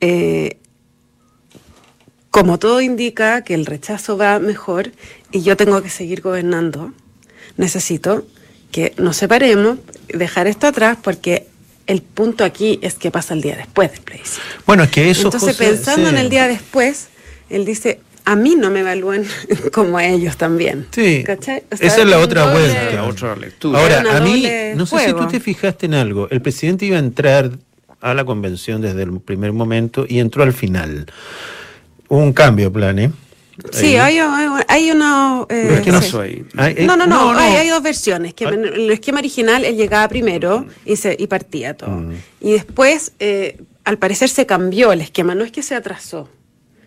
eh, 0.00 0.56
como 2.30 2.58
todo 2.58 2.80
indica 2.80 3.44
que 3.44 3.52
el 3.52 3.66
rechazo 3.66 4.16
va 4.16 4.38
mejor 4.38 4.92
y 5.30 5.42
yo 5.42 5.58
tengo 5.58 5.82
que 5.82 5.90
seguir 5.90 6.22
gobernando, 6.22 6.94
necesito 7.58 8.26
que 8.72 8.94
nos 8.96 9.18
separemos, 9.18 9.76
dejar 10.08 10.46
esto 10.46 10.68
atrás, 10.68 10.96
porque 11.02 11.48
el 11.86 12.02
punto 12.02 12.44
aquí 12.44 12.78
es 12.82 12.94
que 12.94 13.10
pasa 13.10 13.34
el 13.34 13.42
día 13.42 13.56
después 13.56 13.92
del 13.92 14.00
plebiscito. 14.00 14.42
Bueno, 14.66 14.84
es 14.84 14.90
que 14.90 15.10
eso. 15.10 15.28
Entonces, 15.28 15.56
pensando 15.56 16.08
en 16.08 16.16
el 16.16 16.30
día 16.30 16.48
después, 16.48 17.08
él 17.50 17.64
dice: 17.64 18.00
a 18.24 18.36
mí 18.36 18.56
no 18.56 18.70
me 18.70 18.80
evalúan 18.80 19.24
como 19.72 19.98
a 19.98 20.06
ellos 20.06 20.36
también. 20.36 20.86
Sí. 20.90 21.22
¿Cachai? 21.24 21.62
esa 21.70 22.02
es 22.02 22.06
la 22.06 22.18
otra 22.18 22.52
vuelta. 22.52 22.90
La 22.92 23.04
otra 23.04 23.36
lectura. 23.36 23.78
Ahora, 23.78 24.16
a 24.16 24.20
mí, 24.20 24.46
no 24.74 24.86
sé 24.86 25.06
si 25.06 25.12
tú 25.12 25.26
te 25.26 25.40
fijaste 25.40 25.86
en 25.86 25.94
algo. 25.94 26.28
El 26.30 26.40
presidente 26.40 26.86
iba 26.86 26.96
a 26.96 27.00
entrar 27.00 27.50
a 28.00 28.14
la 28.14 28.24
convención 28.24 28.80
desde 28.80 29.02
el 29.02 29.20
primer 29.20 29.52
momento 29.52 30.04
y 30.08 30.18
entró 30.18 30.42
al 30.42 30.52
final. 30.52 31.06
Hubo 32.08 32.18
un 32.18 32.32
cambio 32.32 32.66
de 32.66 32.70
planes. 32.70 33.10
Sí, 33.72 33.96
hay, 33.96 34.18
hay, 34.68 34.90
una... 34.90 35.46
Eh, 35.48 36.84
no, 36.86 36.96
no, 36.96 37.06
no, 37.06 37.38
Hay, 37.38 37.68
dos 37.68 37.82
versiones. 37.82 38.34
Que 38.34 38.44
en 38.44 38.64
el 38.64 38.90
esquema 38.90 39.18
original 39.18 39.64
él 39.64 39.76
llegaba 39.76 40.08
primero 40.08 40.66
y, 40.84 40.96
se, 40.96 41.16
y 41.18 41.26
partía 41.26 41.76
todo. 41.76 41.90
Mm. 41.90 42.12
Y 42.40 42.52
después, 42.52 43.12
eh, 43.20 43.62
al 43.84 43.98
parecer, 43.98 44.28
se 44.28 44.46
cambió 44.46 44.92
el 44.92 45.00
esquema. 45.00 45.34
No 45.34 45.44
es 45.44 45.52
que 45.52 45.62
se 45.62 45.74
atrasó. 45.74 46.28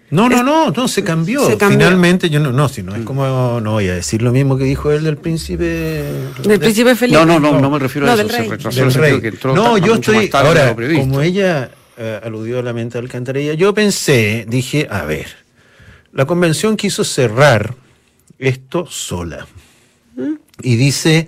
No, 0.09 0.29
no, 0.29 0.41
no, 0.41 0.71
no, 0.71 0.87
se 0.87 1.03
cambió. 1.03 1.41
Finalmente, 1.57 2.29
yo 2.29 2.39
no, 2.39 2.53
no, 2.53 2.69
si 2.69 2.81
no 2.81 2.95
es 2.95 3.03
como, 3.03 3.59
no 3.59 3.73
voy 3.73 3.89
a 3.89 3.95
decir 3.95 4.21
lo 4.21 4.31
mismo 4.31 4.57
que 4.57 4.63
dijo 4.63 4.91
él 4.91 5.03
del 5.03 5.17
príncipe. 5.17 5.63
Del 6.43 6.59
príncipe 6.59 6.95
Felipe. 6.95 7.19
No, 7.19 7.25
no, 7.25 7.39
no, 7.39 7.59
no 7.59 7.69
me 7.69 7.77
refiero 7.77 8.09
a 8.09 8.13
eso. 8.13 8.29
se 8.29 8.43
retrasó 8.43 8.79
del 8.79 8.93
rey. 8.93 9.21
Que 9.21 9.33
no, 9.43 9.77
yo 9.77 9.95
estoy, 9.95 10.29
ahora, 10.31 10.73
como 10.73 11.21
ella 11.21 11.71
eh, 11.97 12.21
aludió 12.23 12.59
a 12.59 12.63
la 12.63 12.71
mente 12.71 12.93
de 12.93 12.99
Alcantarilla, 12.99 13.53
yo 13.55 13.73
pensé, 13.73 14.45
dije, 14.47 14.87
a 14.89 15.03
ver, 15.03 15.46
la 16.17 16.25
convención 16.25 16.77
quiso 16.77 17.03
cerrar 17.03 17.75
esto 18.39 18.87
sola. 18.87 19.45
Y 20.63 20.75
dice, 20.75 21.27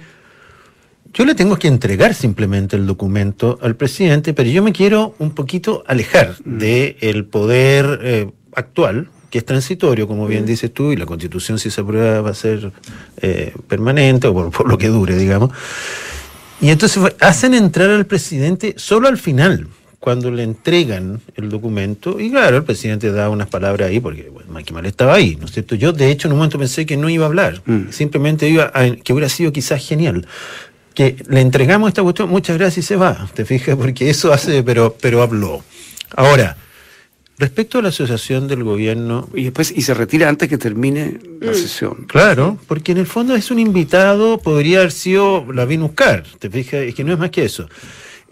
yo 1.14 1.26
le 1.26 1.36
tengo 1.36 1.60
que 1.60 1.68
entregar 1.68 2.16
simplemente 2.16 2.76
el 2.76 2.88
documento 2.88 3.60
al 3.62 3.76
presidente, 3.76 4.34
pero 4.34 4.50
yo 4.50 4.64
me 4.64 4.74
quiero 4.74 5.14
un 5.20 5.36
poquito 5.36 5.84
alejar 5.86 6.38
del 6.44 6.98
de 6.98 7.24
poder 7.30 8.00
eh, 8.02 8.32
actual, 8.56 9.12
que 9.30 9.38
es 9.38 9.46
transitorio, 9.46 10.08
como 10.08 10.26
bien 10.26 10.42
mm. 10.42 10.48
dices 10.48 10.74
tú, 10.74 10.92
y 10.92 10.96
la 10.96 11.06
constitución 11.06 11.60
si 11.60 11.70
se 11.70 11.82
aprueba 11.82 12.22
va 12.22 12.32
a 12.32 12.34
ser 12.34 12.72
eh, 13.22 13.54
permanente 13.68 14.26
o 14.26 14.34
por, 14.34 14.50
por, 14.50 14.68
lo 14.68 14.80
que 14.80 14.88
dure, 14.88 15.16
digamos. 15.16 15.52
Y 16.62 16.72
entonces 16.72 17.14
hacen 17.20 17.54
entrar 17.54 17.92
al 17.92 18.08
presidente 18.08 18.74
solo 18.76 19.08
al 19.08 19.20
final 19.20 19.68
cuando 20.00 20.32
le 20.32 20.44
entregan 20.44 21.22
el 21.36 21.50
documento, 21.50 22.20
y 22.20 22.32
claro, 22.32 22.58
el 22.58 22.64
presidente 22.64 23.12
da 23.12 23.30
unas 23.30 23.50
palabras 23.50 23.90
ahí, 23.90 24.00
porque 24.00 24.30
bueno, 24.30 24.52
Maquimal 24.52 24.86
estaba 24.86 25.16
ahí, 25.16 25.36
¿no 25.36 25.46
es 25.46 25.52
cierto? 25.52 25.76
Yo, 25.76 25.92
de 25.92 26.10
hecho, 26.10 26.28
en 26.28 26.34
un 26.34 26.40
momento 26.40 26.58
pensé 26.58 26.86
que 26.86 26.96
no 26.96 27.10
iba 27.10 27.26
a 27.26 27.28
hablar, 27.28 27.62
mm. 27.66 27.92
simplemente 27.92 28.48
iba 28.48 28.72
a, 28.74 28.96
que 28.96 29.14
hubiera 29.14 29.30
sido 29.30 29.52
quizás 29.52 29.86
genial. 29.86 30.26
Que 30.94 31.16
le 31.30 31.42
entregamos 31.42 31.90
esta 31.90 32.02
cuestión, 32.02 32.30
muchas 32.30 32.58
gracias 32.58 32.86
y 32.86 32.88
se 32.88 32.96
va, 32.96 33.30
te 33.34 33.46
fijas, 33.46 33.76
porque 33.76 34.10
eso 34.10 34.34
hace, 34.34 34.64
pero, 34.64 34.96
pero 35.00 35.22
habló. 35.22 35.64
Ahora, 36.16 36.58
Respecto 37.40 37.80
a 37.80 37.82
la 37.82 37.88
asociación 37.88 38.50
del 38.50 38.66
gobierno. 38.66 39.30
Y 39.34 39.46
después, 39.46 39.72
y 39.74 39.82
se 39.82 39.94
retira 39.94 40.28
antes 40.28 40.50
que 40.50 40.58
termine 40.58 41.20
la 41.40 41.54
mm. 41.54 41.56
sesión. 41.56 42.06
Claro, 42.06 42.60
porque 42.68 42.92
en 42.92 42.98
el 42.98 43.06
fondo 43.06 43.34
es 43.34 43.50
un 43.50 43.60
invitado, 43.60 44.40
podría 44.40 44.80
haber 44.80 44.92
sido 44.92 45.46
Lavín 45.54 45.84
Uscar, 45.84 46.26
te 46.38 46.50
fijas, 46.50 46.82
es 46.82 46.94
que 46.94 47.06
no 47.06 47.14
es 47.14 47.20
más 47.20 47.30
que 47.30 47.46
eso. 47.46 47.70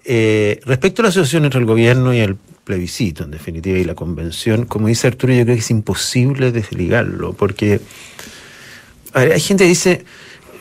Eh, 0.10 0.62
respecto 0.64 1.02
a 1.02 1.04
la 1.04 1.10
asociación 1.10 1.44
entre 1.44 1.60
el 1.60 1.66
gobierno 1.66 2.14
y 2.14 2.20
el 2.20 2.38
plebiscito, 2.64 3.26
en 3.26 3.32
definitiva, 3.32 3.78
y 3.78 3.84
la 3.84 3.94
convención, 3.94 4.66
como 4.66 4.88
dice 4.88 5.08
Arturo, 5.08 5.34
yo 5.34 5.44
creo 5.44 5.56
que 5.56 5.60
es 5.60 5.70
imposible 5.70 6.54
desligarlo, 6.54 7.34
porque 7.34 7.82
hay 9.14 9.42
gente 9.42 9.66
que 9.66 9.68
dice, 9.68 10.06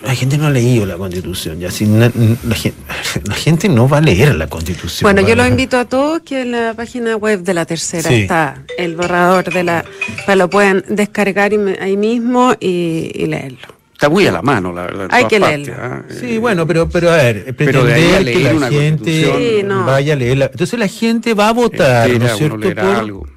la 0.03 0.17
gente 0.17 0.37
no 0.37 0.47
ha 0.47 0.51
leído 0.51 0.85
la 0.85 0.97
constitución, 0.97 1.61
ya 1.61 1.71
si 1.71 1.87
na, 1.87 2.11
la, 3.25 3.35
gente, 3.37 3.69
no 3.69 3.89
va 3.89 3.99
a 3.99 4.01
leer 4.01 4.35
la 4.35 4.49
constitución. 4.49 5.05
Bueno, 5.05 5.27
yo 5.27 5.37
los 5.37 5.47
invito 5.47 5.79
a 5.79 5.85
todos 5.85 6.23
que 6.23 6.41
en 6.41 6.51
la 6.51 6.75
página 6.75 7.15
web 7.15 7.43
de 7.43 7.55
la 7.55 7.67
tercera 7.67 8.11
está 8.11 8.65
el 8.77 8.97
borrador 8.97 9.53
de 9.53 9.63
la, 9.63 9.85
para 10.27 10.35
lo 10.35 10.51
puedan 10.51 10.85
descargar 10.89 11.53
ahí 11.81 11.97
mismo 11.97 12.53
y 12.59 13.27
leerlo. 13.27 13.76
Está 13.97 14.11
muy 14.11 14.27
a 14.27 14.33
la 14.33 14.43
mano, 14.43 14.75
la 14.75 14.83
verdad. 14.83 15.09
Hay 15.11 15.25
que 15.25 15.41
leerlo. 15.41 15.73
¿ah? 15.75 16.03
Sí, 16.11 16.35
eh, 16.35 16.39
bueno, 16.39 16.67
pero, 16.67 16.87
pero 16.87 17.11
a 17.11 17.17
ver, 17.17 17.55
pero 17.57 17.83
que 17.87 18.55
la 18.61 18.69
gente 18.69 19.65
vaya 19.65 20.13
a 20.13 20.17
leerla. 20.17 20.51
Entonces 20.53 20.79
la 20.79 20.89
gente 20.89 21.33
va 21.33 21.47
a 21.49 21.53
eh, 21.53 21.55
votar, 21.55 22.11
¿no 22.11 22.27
es 22.27 22.37
cierto? 22.37 22.59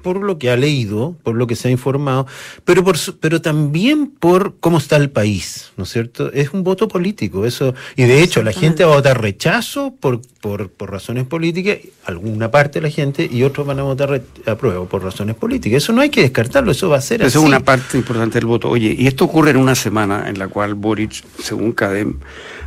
Por, 0.02 0.16
lo 0.20 0.38
que 0.38 0.50
ha 0.50 0.58
leído, 0.58 1.16
por 1.22 1.34
lo 1.34 1.46
que 1.46 1.56
se 1.56 1.68
ha 1.68 1.70
informado, 1.70 2.26
pero, 2.66 2.84
por, 2.84 2.96
pero 3.20 3.40
también 3.40 4.08
por 4.08 4.56
cómo 4.60 4.76
está 4.76 4.96
el 4.96 5.08
país, 5.08 5.72
¿no 5.78 5.84
es 5.84 5.92
cierto? 5.92 6.30
Es 6.30 6.52
un 6.52 6.62
voto 6.62 6.88
político, 6.88 7.46
eso. 7.46 7.74
Y 7.96 8.02
de 8.02 8.22
hecho, 8.22 8.42
la 8.42 8.52
gente 8.52 8.84
va 8.84 8.92
a 8.92 8.96
votar 8.96 9.18
rechazo 9.18 9.94
por, 9.98 10.20
por, 10.42 10.68
por 10.68 10.90
razones 10.90 11.24
políticas, 11.24 11.78
alguna 12.04 12.50
parte 12.50 12.80
de 12.80 12.88
la 12.88 12.92
gente, 12.92 13.26
y 13.32 13.44
otros 13.44 13.66
van 13.66 13.78
a 13.78 13.84
votar 13.84 14.20
apruebo 14.44 14.84
por 14.84 15.02
razones 15.02 15.36
políticas. 15.36 15.84
Eso 15.84 15.94
no 15.94 16.02
hay 16.02 16.10
que 16.10 16.20
descartarlo, 16.20 16.70
eso 16.72 16.90
va 16.90 16.98
a 16.98 17.00
ser 17.00 17.22
eso 17.22 17.28
así. 17.28 17.38
Eso 17.38 17.40
es 17.40 17.48
una 17.48 17.60
parte 17.60 17.96
importante 17.96 18.38
del 18.38 18.44
voto. 18.44 18.68
Oye, 18.68 18.94
y 18.98 19.06
esto 19.06 19.24
ocurre 19.24 19.52
en 19.52 19.56
una 19.56 19.74
semana 19.74 20.28
en 20.28 20.38
la 20.38 20.49
cual 20.50 20.74
Boric, 20.74 21.24
según 21.42 21.72
CADEM, 21.72 22.18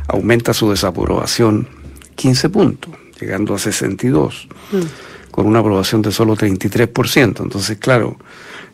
aumenta 0.08 0.52
su 0.52 0.70
desaprobación 0.70 1.68
15 2.16 2.48
puntos, 2.48 2.92
llegando 3.20 3.54
a 3.54 3.58
62, 3.58 4.48
mm. 4.72 5.30
con 5.30 5.46
una 5.46 5.60
aprobación 5.60 6.02
de 6.02 6.12
solo 6.12 6.36
33%. 6.36 7.42
Entonces, 7.42 7.78
claro, 7.78 8.16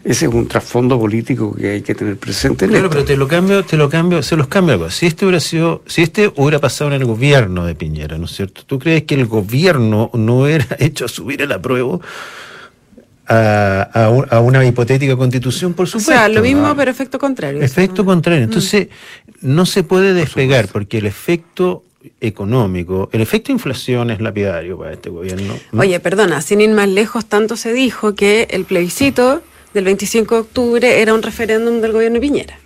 ese 0.02 0.26
es 0.26 0.32
un 0.32 0.48
trasfondo 0.48 0.98
político 0.98 1.54
que 1.54 1.70
hay 1.70 1.82
que 1.82 1.94
tener 1.94 2.16
presente. 2.16 2.66
Claro, 2.66 2.88
pero 2.88 3.04
te 3.04 3.16
lo 3.16 3.28
cambio, 3.28 3.64
te 3.64 3.76
lo 3.76 3.90
cambio, 3.90 4.22
se 4.22 4.34
los 4.34 4.46
cambio. 4.46 4.88
Si 4.90 5.06
este 5.06 5.26
hubiera 5.26 5.40
sido, 5.40 5.82
si 5.86 6.02
este 6.02 6.32
hubiera 6.36 6.58
pasado 6.58 6.88
en 6.88 7.00
el 7.00 7.04
gobierno 7.04 7.66
de 7.66 7.74
Piñera, 7.74 8.16
¿no 8.16 8.24
es 8.24 8.32
cierto? 8.32 8.62
¿Tú 8.64 8.78
crees 8.78 9.02
que 9.04 9.14
el 9.14 9.26
gobierno 9.26 10.10
no 10.14 10.46
era 10.46 10.66
hecho 10.78 11.04
a 11.04 11.08
subir 11.08 11.42
el 11.42 11.52
apruebo? 11.52 12.00
a, 13.30 13.88
a, 13.94 14.36
a, 14.36 14.40
una 14.40 14.64
hipotética 14.66 15.16
constitución, 15.16 15.72
por 15.74 15.86
supuesto. 15.86 16.10
O 16.10 16.14
sea, 16.14 16.28
lo 16.28 16.42
mismo, 16.42 16.66
ah, 16.66 16.74
pero 16.76 16.90
efecto 16.90 17.18
contrario. 17.18 17.62
Efecto 17.62 18.04
contrario. 18.04 18.40
Mm. 18.40 18.44
Entonces, 18.44 18.88
no 19.40 19.66
se 19.66 19.84
puede 19.84 20.14
despegar 20.14 20.66
porque 20.66 20.98
el 20.98 21.06
efecto 21.06 21.84
económico, 22.20 23.08
el 23.12 23.20
efecto 23.20 23.48
de 23.48 23.52
inflación 23.54 24.10
es 24.10 24.20
lapidario 24.20 24.76
para 24.76 24.94
este 24.94 25.10
gobierno. 25.10 25.54
Oye, 25.78 26.00
perdona, 26.00 26.40
sin 26.40 26.60
ir 26.60 26.70
más 26.70 26.88
lejos, 26.88 27.26
tanto 27.26 27.56
se 27.56 27.72
dijo 27.72 28.16
que 28.16 28.48
el 28.50 28.64
plebiscito 28.64 29.42
del 29.74 29.84
25 29.84 30.34
de 30.34 30.40
octubre 30.40 31.00
era 31.00 31.14
un 31.14 31.22
referéndum 31.22 31.80
del 31.80 31.92
gobierno 31.92 32.16
de 32.16 32.20
Piñera. 32.20 32.58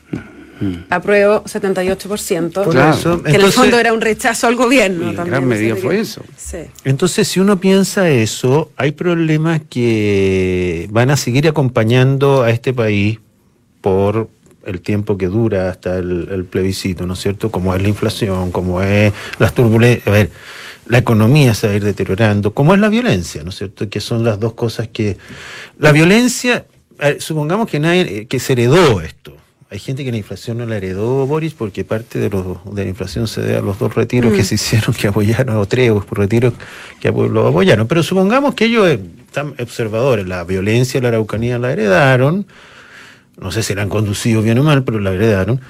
Mm. 0.65 0.85
apruebo 0.91 1.45
78%, 1.45 2.53
Por 2.53 2.71
claro. 2.71 2.95
eso, 2.95 3.23
que 3.23 3.31
en 3.31 3.41
el 3.41 3.53
fondo 3.53 3.79
era 3.79 3.93
un 3.93 4.01
rechazo 4.01 4.47
al 4.47 4.57
gobierno. 4.57 5.11
En 5.11 5.17
gran 5.17 5.47
medida 5.47 5.77
fue 5.77 6.01
eso. 6.01 6.23
Sí. 6.37 6.59
Entonces, 6.85 7.29
si 7.29 7.41
uno 7.41 7.59
piensa 7.61 8.09
eso, 8.09 8.71
hay 8.77 8.93
problemas 8.93 9.61
que 9.69 10.89
van 10.91 11.11
a 11.11 11.17
seguir 11.17 11.49
acompañando 11.49 12.43
a 12.43 12.51
este 12.51 12.73
país 12.73 13.19
por 13.81 14.29
el 14.65 14.81
tiempo 14.81 15.19
que 15.19 15.27
dura 15.27 15.69
hasta 15.69 15.99
el, 15.99 16.29
el 16.31 16.45
plebiscito, 16.45 17.07
¿no 17.07 17.15
es 17.15 17.21
cierto? 17.21 17.51
Como 17.51 17.75
es 17.75 17.83
la 17.83 17.89
inflación, 17.89 18.51
como 18.51 18.81
es 18.81 19.13
las 19.39 19.53
turbulencias. 19.55 20.07
A 20.07 20.11
ver, 20.11 20.31
la 20.87 20.99
economía 20.99 21.55
se 21.55 21.67
va 21.67 21.73
a 21.73 21.77
ir 21.77 21.85
deteriorando, 21.85 22.53
como 22.53 22.75
es 22.75 22.81
la 22.81 22.89
violencia, 22.89 23.43
¿no 23.43 23.51
es 23.51 23.57
cierto? 23.57 23.89
Que 23.89 24.01
son 24.01 24.25
las 24.25 24.39
dos 24.39 24.55
cosas 24.55 24.89
que... 24.89 25.17
La 25.79 25.93
violencia, 25.93 26.67
supongamos 27.19 27.69
que, 27.69 27.81
nadie, 27.81 28.27
que 28.27 28.39
se 28.39 28.53
heredó 28.53 29.01
esto, 29.01 29.37
hay 29.71 29.79
gente 29.79 30.05
que 30.05 30.11
la 30.11 30.19
inflación 30.19 30.59
no 30.59 30.67
la 30.67 30.77
heredó 30.77 31.27
Boris 31.27 31.55
porque 31.55 31.85
parte 31.85 32.19
de, 32.19 32.31
la 32.31 32.85
inflación 32.85 33.27
se 33.27 33.41
debe 33.41 33.59
a 33.59 33.61
los 33.61 33.79
dos 33.79 33.95
retiros 33.95 34.33
que 34.33 34.43
mm. 34.43 34.45
se 34.45 34.55
hicieron, 34.55 34.95
que 34.95 35.09
apoyaron, 35.09 35.57
o 35.57 35.67
tres 35.67 35.91
retiros 36.11 36.55
que 37.01 37.11
lo 37.11 37.49
apoyaron. 37.49 37.89
Pero 37.89 38.03
supongamos 38.03 38.55
que 38.55 38.67
ellos 38.67 38.87
eh, 38.89 39.01
están 39.27 39.55
observadores, 39.59 40.27
la 40.27 40.45
violencia, 40.45 41.01
la 41.01 41.09
araucanía 41.09 41.59
la 41.59 41.73
heredaron, 41.73 42.47
no 43.37 43.51
sé 43.51 43.63
si 43.63 43.75
la 43.75 43.83
han 43.83 43.89
conducido 43.89 44.43
bien 44.43 44.59
o 44.59 44.63
mal, 44.63 44.85
pero 44.85 45.01
la 45.01 45.13
heredaron. 45.13 45.61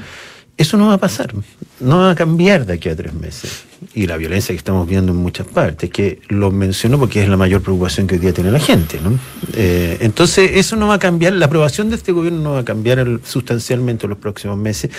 Eso 0.56 0.76
no 0.76 0.86
va 0.86 0.94
a 0.94 0.98
pasar, 0.98 1.34
no 1.80 1.98
va 1.98 2.12
a 2.12 2.14
cambiar 2.14 2.64
de 2.64 2.74
aquí 2.74 2.88
a 2.88 2.94
tres 2.94 3.12
meses. 3.12 3.64
Y 3.92 4.06
la 4.06 4.16
violencia 4.16 4.52
que 4.52 4.56
estamos 4.56 4.88
viendo 4.88 5.10
en 5.10 5.18
muchas 5.18 5.48
partes, 5.48 5.90
que 5.90 6.20
lo 6.28 6.52
menciono 6.52 6.96
porque 6.98 7.22
es 7.22 7.28
la 7.28 7.36
mayor 7.36 7.60
preocupación 7.60 8.06
que 8.06 8.14
hoy 8.14 8.20
día 8.20 8.32
tiene 8.32 8.52
la 8.52 8.60
gente. 8.60 9.00
¿no? 9.00 9.18
Eh, 9.54 9.98
entonces, 10.00 10.52
eso 10.54 10.76
no 10.76 10.86
va 10.86 10.94
a 10.94 10.98
cambiar, 11.00 11.32
la 11.32 11.46
aprobación 11.46 11.90
de 11.90 11.96
este 11.96 12.12
gobierno 12.12 12.40
no 12.40 12.52
va 12.52 12.60
a 12.60 12.64
cambiar 12.64 13.20
sustancialmente 13.24 14.06
en 14.06 14.10
los 14.10 14.18
próximos 14.18 14.56
meses. 14.56 14.92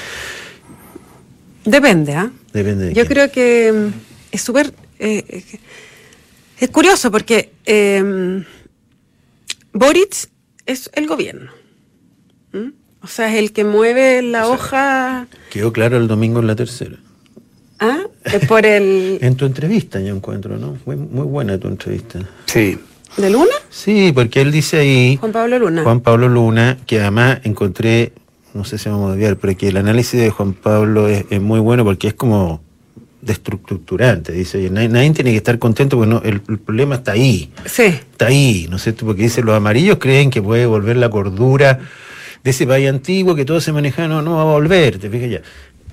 Depende, 1.63 2.13
¿ah? 2.15 2.29
Depende. 2.51 2.87
De 2.87 2.93
Yo 2.93 3.05
creo 3.05 3.31
que 3.31 3.71
mm, 3.71 3.99
es 4.31 4.41
súper... 4.41 4.73
Eh, 4.99 5.43
es 6.59 6.69
curioso 6.69 7.11
porque 7.11 7.53
eh, 7.65 8.03
mm, 8.03 9.77
Boric 9.77 10.29
es 10.65 10.89
el 10.93 11.07
gobierno. 11.07 11.51
O 13.05 13.07
sea, 13.07 13.31
es 13.31 13.37
el 13.37 13.51
que 13.51 13.63
mueve 13.63 14.23
la 14.23 14.47
hoja. 14.47 15.27
Quedó 15.51 15.71
claro 15.71 15.97
el 15.97 16.07
domingo 16.07 16.39
en 16.39 16.47
la 16.47 16.55
tercera. 16.55 16.95
Ah, 17.77 17.99
es 18.23 18.47
por 18.47 18.65
el. 18.65 19.19
en 19.21 19.35
tu 19.35 19.45
entrevista, 19.45 19.99
yo 19.99 20.15
encuentro, 20.15 20.57
¿no? 20.57 20.75
Muy, 20.87 20.95
muy 20.95 21.27
buena 21.27 21.59
tu 21.59 21.67
entrevista. 21.67 22.21
Sí. 22.47 22.79
¿De 23.17 23.29
Luna? 23.29 23.53
Sí, 23.69 24.11
porque 24.11 24.41
él 24.41 24.51
dice 24.51 24.79
ahí. 24.79 25.17
Juan 25.17 25.31
Pablo 25.31 25.59
Luna. 25.59 25.83
Juan 25.83 25.99
Pablo 25.99 26.27
Luna, 26.29 26.79
que 26.87 26.99
además 26.99 27.41
encontré, 27.43 28.13
no 28.55 28.65
sé 28.65 28.79
si 28.79 28.89
vamos 28.89 29.09
a 29.09 29.11
desviar, 29.11 29.37
pero 29.37 29.55
que 29.55 29.67
el 29.67 29.77
análisis 29.77 30.19
de 30.19 30.31
Juan 30.31 30.53
Pablo 30.53 31.07
es, 31.07 31.39
muy 31.39 31.59
bueno 31.59 31.83
porque 31.83 32.07
es 32.07 32.15
como 32.15 32.63
destructurante. 33.21 34.31
Dice, 34.31 34.57
oye, 34.57 34.71
nadie, 34.71 35.11
tiene 35.11 35.29
que 35.29 35.37
estar 35.37 35.59
contento 35.59 35.95
porque 35.95 36.09
no, 36.09 36.23
el, 36.23 36.41
el, 36.49 36.57
problema 36.57 36.95
está 36.95 37.11
ahí. 37.11 37.51
Sí. 37.65 37.83
Está 37.83 38.25
ahí, 38.25 38.65
¿no 38.67 38.77
es 38.77 38.81
cierto? 38.81 39.05
Porque 39.05 39.21
dice, 39.21 39.43
los 39.43 39.55
amarillos 39.55 39.99
creen 39.99 40.31
que 40.31 40.41
puede 40.41 40.65
volver 40.65 40.97
la 40.97 41.11
cordura 41.11 41.81
de 42.45 42.51
ese 42.51 42.67
país 42.67 42.87
antiguo 42.87 43.33
que 43.33 43.43
todo 43.43 43.59
se 43.59 43.71
maneja, 43.71 44.07
no, 44.07 44.21
no 44.21 44.35
va 44.35 44.43
a 44.43 44.45
volver, 44.45 44.99
te 44.99 45.09
fijas 45.09 45.29
ya. 45.31 45.41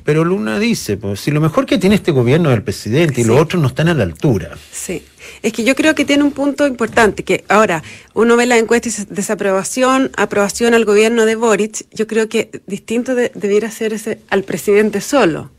Pero 0.05 0.23
Luna 0.23 0.59
dice, 0.59 0.99
pues 0.99 1.21
si 1.21 1.31
lo 1.31 1.41
mejor 1.41 1.65
que 1.65 1.79
tiene 1.79 1.95
este 1.95 2.13
gobierno 2.13 2.51
es 2.51 2.57
el 2.57 2.63
presidente 2.63 3.23
y 3.23 3.25
los 3.25 3.41
otros 3.41 3.63
no 3.63 3.69
están 3.69 3.89
a 3.89 3.95
la 3.95 4.03
altura. 4.03 4.51
Sí, 4.71 5.03
es 5.43 5.51
que 5.55 5.65
yo 5.65 5.75
creo 5.75 5.95
que 5.95 6.05
tiene 6.05 6.25
un 6.25 6.33
punto 6.33 6.67
importante, 6.67 7.23
que 7.23 7.45
ahora 7.49 7.83
uno 8.13 8.37
ve 8.37 8.45
la 8.45 8.59
encuesta 8.59 8.91
y 8.91 8.93
desaprobación, 9.09 10.11
aprobación 10.15 10.75
al 10.75 10.85
gobierno 10.85 11.25
de 11.25 11.37
Boric, 11.37 11.87
yo 11.91 12.07
creo 12.07 12.29
que 12.29 12.51
distinto 12.67 13.15
debiera 13.15 13.71
ser 13.71 13.95
ese 13.95 14.19
al 14.29 14.43
presidente 14.43 15.01
solo. 15.01 15.51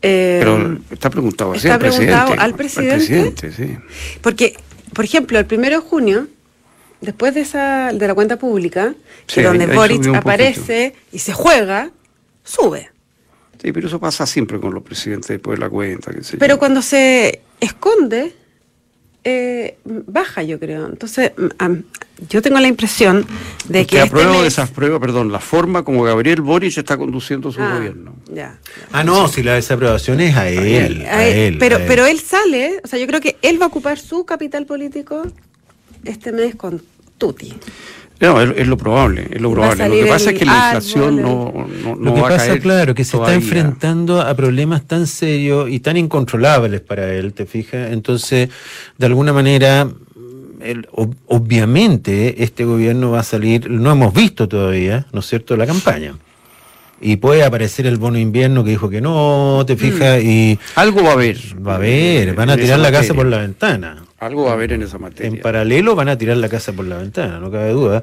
Eh, 0.00 0.36
Pero 0.38 0.78
está 0.92 1.10
preguntado 1.10 1.54
al 1.54 1.78
presidente. 1.80 2.12
Al 2.38 2.54
presidente 2.54 3.50
sí. 3.50 3.78
Porque, 4.20 4.54
por 4.92 5.06
ejemplo, 5.06 5.40
el 5.40 5.46
primero 5.46 5.80
de 5.80 5.88
junio 5.88 6.28
después 7.04 7.34
de 7.34 7.42
esa 7.42 7.92
de 7.92 8.06
la 8.06 8.14
cuenta 8.14 8.38
pública, 8.38 8.94
donde 9.36 9.66
Boric 9.66 10.06
aparece 10.14 10.94
y 11.12 11.18
se 11.18 11.32
juega, 11.32 11.90
sube. 12.42 12.90
Sí, 13.60 13.72
pero 13.72 13.88
eso 13.88 13.98
pasa 13.98 14.26
siempre 14.26 14.60
con 14.60 14.74
los 14.74 14.82
presidentes 14.82 15.28
después 15.28 15.58
de 15.58 15.64
la 15.64 15.70
cuenta. 15.70 16.10
Pero 16.38 16.58
cuando 16.58 16.82
se 16.82 17.40
esconde, 17.60 18.34
eh, 19.24 19.78
baja, 19.84 20.42
yo 20.42 20.60
creo. 20.60 20.86
Entonces, 20.86 21.32
um, 21.38 21.82
yo 22.28 22.42
tengo 22.42 22.60
la 22.60 22.68
impresión 22.68 23.26
de 23.68 23.80
Usted 23.80 23.86
que. 23.86 24.00
apruebo 24.00 24.32
este 24.32 24.42
mes... 24.42 24.52
esas 24.52 24.70
pruebas, 24.70 25.00
perdón, 25.00 25.32
la 25.32 25.40
forma 25.40 25.82
como 25.82 26.02
Gabriel 26.02 26.42
Boric 26.42 26.76
está 26.76 26.98
conduciendo 26.98 27.50
su 27.50 27.62
ah, 27.62 27.76
gobierno. 27.76 28.14
Ah, 28.92 29.02
no, 29.02 29.28
si 29.28 29.42
la 29.42 29.54
desaprobación 29.54 30.20
es 30.20 30.36
a 30.36 30.48
él. 30.50 31.06
Pero, 31.58 31.76
él. 31.78 31.84
pero 31.88 32.04
él 32.04 32.20
sale, 32.20 32.80
o 32.84 32.86
sea, 32.86 32.98
yo 32.98 33.06
creo 33.06 33.22
que 33.22 33.38
él 33.40 33.58
va 33.58 33.64
a 33.64 33.68
ocupar 33.68 33.98
su 33.98 34.26
capital 34.26 34.66
político 34.66 35.22
este 36.04 36.32
mes 36.32 36.54
con 36.54 36.82
Tuti. 37.18 37.54
No, 38.20 38.40
es, 38.40 38.56
es, 38.56 38.68
lo 38.68 38.76
probable, 38.76 39.26
es 39.30 39.40
lo 39.40 39.50
probable. 39.50 39.88
Lo 39.88 39.94
que 39.94 40.06
pasa 40.06 40.30
es 40.30 40.38
que 40.38 40.44
la 40.44 40.66
inflación 40.66 41.20
no, 41.20 41.52
no, 41.82 41.96
no 41.96 41.96
Lo 41.96 42.14
que 42.14 42.20
va 42.20 42.28
pasa, 42.28 42.44
a 42.44 42.46
caer 42.46 42.60
claro, 42.60 42.94
que 42.94 43.04
se 43.04 43.12
todavía. 43.12 43.36
está 43.36 43.44
enfrentando 43.44 44.20
a 44.20 44.34
problemas 44.34 44.86
tan 44.86 45.06
serios 45.06 45.68
y 45.68 45.80
tan 45.80 45.96
incontrolables 45.96 46.80
para 46.80 47.12
él, 47.12 47.32
¿te 47.34 47.44
fijas? 47.44 47.92
Entonces, 47.92 48.48
de 48.96 49.06
alguna 49.06 49.32
manera, 49.32 49.88
el, 50.60 50.88
ob, 50.92 51.14
obviamente, 51.26 52.42
este 52.42 52.64
gobierno 52.64 53.10
va 53.10 53.20
a 53.20 53.24
salir, 53.24 53.68
no 53.68 53.90
hemos 53.90 54.14
visto 54.14 54.48
todavía, 54.48 55.06
¿no 55.12 55.20
es 55.20 55.26
cierto?, 55.26 55.56
la 55.56 55.66
campaña. 55.66 56.14
Y 57.00 57.16
puede 57.16 57.44
aparecer 57.44 57.86
el 57.86 57.96
bono 57.96 58.18
invierno 58.18 58.64
que 58.64 58.70
dijo 58.70 58.88
que 58.88 59.00
no, 59.00 59.64
te 59.66 59.76
fijas, 59.76 60.22
y... 60.22 60.58
Algo 60.76 61.02
va 61.02 61.10
a 61.10 61.12
haber. 61.12 61.38
Va 61.66 61.72
a 61.72 61.76
haber, 61.76 62.34
van 62.34 62.50
a 62.50 62.56
tirar 62.56 62.78
la 62.78 62.92
casa 62.92 63.14
por 63.14 63.26
la 63.26 63.38
ventana. 63.38 64.04
Algo 64.18 64.44
va 64.44 64.52
a 64.52 64.54
haber 64.54 64.72
en 64.72 64.82
esa 64.82 64.98
materia. 64.98 65.28
En 65.28 65.40
paralelo 65.40 65.94
van 65.94 66.08
a 66.08 66.16
tirar 66.16 66.36
la 66.36 66.48
casa 66.48 66.72
por 66.72 66.86
la 66.86 66.96
ventana, 66.98 67.38
no 67.38 67.50
cabe 67.50 67.70
duda. 67.72 68.02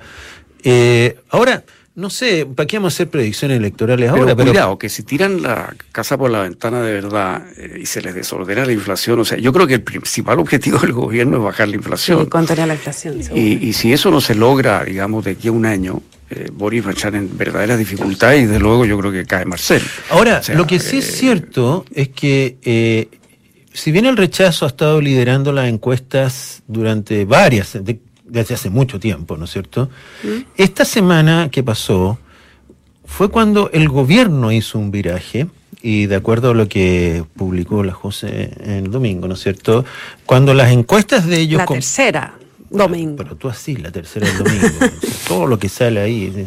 Eh, 0.63 1.17
ahora, 1.29 1.63
no 1.95 2.09
sé, 2.09 2.45
¿para 2.45 2.67
qué 2.67 2.77
vamos 2.77 2.93
a 2.93 2.95
hacer 2.95 3.09
predicciones 3.09 3.57
electorales 3.57 4.11
Pero 4.11 4.29
ahora? 4.29 4.35
cuidado, 4.35 4.77
que 4.77 4.87
si 4.87 5.03
tiran 5.03 5.41
la 5.41 5.73
casa 5.91 6.17
por 6.17 6.29
la 6.29 6.41
ventana 6.41 6.81
de 6.81 6.93
verdad 6.93 7.43
eh, 7.57 7.79
y 7.81 7.85
se 7.85 8.01
les 8.01 8.13
desordena 8.13 8.65
la 8.65 8.71
inflación, 8.71 9.19
o 9.19 9.25
sea, 9.25 9.37
yo 9.37 9.51
creo 9.51 9.67
que 9.67 9.75
el 9.75 9.81
principal 9.81 10.39
objetivo 10.39 10.79
del 10.79 10.93
gobierno 10.93 11.37
es 11.37 11.43
bajar 11.43 11.67
la 11.67 11.75
inflación. 11.75 12.23
Y 12.23 12.25
contener 12.27 12.67
la 12.67 12.75
inflación, 12.75 13.19
y 13.33 13.73
si 13.73 13.91
eso 13.91 14.11
no 14.11 14.21
se 14.21 14.35
logra, 14.35 14.83
digamos, 14.83 15.25
de 15.25 15.31
aquí 15.31 15.47
a 15.47 15.51
un 15.51 15.65
año, 15.65 16.01
eh, 16.31 16.49
Boris 16.51 16.83
va 16.85 16.89
a 16.89 16.93
echar 16.93 17.13
en 17.15 17.37
verdaderas 17.37 17.77
dificultades 17.77 18.43
y 18.43 18.45
de 18.47 18.59
luego 18.59 18.85
yo 18.85 18.97
creo 18.97 19.11
que 19.11 19.25
cae 19.25 19.45
Marcel. 19.45 19.81
Ahora, 20.09 20.39
O 20.39 20.43
sea, 20.43 20.55
lo 20.55 20.65
que 20.65 20.79
sí 20.79 20.97
es 20.99 21.09
eh, 21.09 21.11
cierto 21.11 21.85
es 21.93 22.09
que 22.09 22.57
eh, 22.63 23.09
si 23.73 23.91
bien 23.91 24.05
el 24.05 24.17
rechazo 24.17 24.65
ha 24.65 24.69
estado 24.69 24.99
liderando 25.01 25.51
las 25.53 25.67
encuestas 25.69 26.63
durante 26.67 27.25
varias, 27.25 27.73
de- 27.83 27.99
desde 28.25 28.53
hace 28.55 28.69
mucho 28.69 28.99
tiempo, 28.99 29.35
¿no 29.37 29.45
es 29.45 29.51
cierto? 29.51 29.89
Esta 30.55 30.85
semana 30.85 31.49
que 31.51 31.63
pasó 31.63 32.17
fue 33.05 33.29
cuando 33.29 33.69
el 33.73 33.89
gobierno 33.89 34.51
hizo 34.53 34.79
un 34.79 34.89
viraje 34.91 35.47
y 35.81 36.05
de 36.05 36.15
acuerdo 36.15 36.51
a 36.51 36.53
lo 36.53 36.69
que 36.69 37.23
publicó 37.35 37.83
la 37.83 37.91
José 37.91 38.51
el 38.63 38.89
domingo, 38.91 39.27
¿no 39.27 39.33
es 39.33 39.41
cierto? 39.41 39.83
Cuando 40.25 40.53
las 40.53 40.71
encuestas 40.71 41.27
de 41.27 41.39
ellos... 41.39 41.57
la 41.57 41.65
tercera, 41.65 42.35
domingo. 42.71 43.17
Pero 43.17 43.35
tú 43.35 43.49
así, 43.49 43.75
la 43.75 43.91
tercera 43.91 44.27
del 44.27 44.37
domingo. 44.37 44.67
todo 45.27 45.47
lo 45.47 45.59
que 45.59 45.69
sale 45.69 45.99
ahí. 45.99 46.33
eh. 46.35 46.45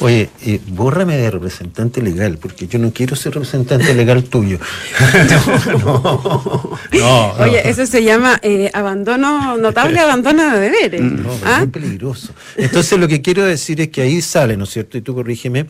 Oye, 0.00 0.30
eh, 0.46 0.60
bórrame 0.68 1.18
de 1.18 1.30
representante 1.30 2.00
legal, 2.00 2.38
porque 2.40 2.66
yo 2.66 2.78
no 2.78 2.90
quiero 2.90 3.14
ser 3.16 3.34
representante 3.34 3.92
legal 3.92 4.24
tuyo. 4.24 4.58
no, 5.30 5.78
no, 5.78 6.78
no. 6.92 7.32
Oye, 7.34 7.68
eso 7.68 7.84
se 7.84 8.02
llama 8.02 8.40
eh, 8.42 8.70
abandono, 8.72 9.58
notable 9.58 10.00
abandono 10.00 10.54
de 10.54 10.60
deberes. 10.60 11.02
No, 11.02 11.30
¿Ah? 11.44 11.52
es 11.52 11.58
muy 11.58 11.68
peligroso. 11.68 12.32
Entonces 12.56 12.98
lo 12.98 13.08
que 13.08 13.20
quiero 13.20 13.44
decir 13.44 13.78
es 13.82 13.88
que 13.88 14.00
ahí 14.00 14.22
sale, 14.22 14.56
¿no 14.56 14.64
es 14.64 14.70
cierto? 14.70 14.96
Y 14.96 15.02
tú 15.02 15.14
corrígeme, 15.14 15.66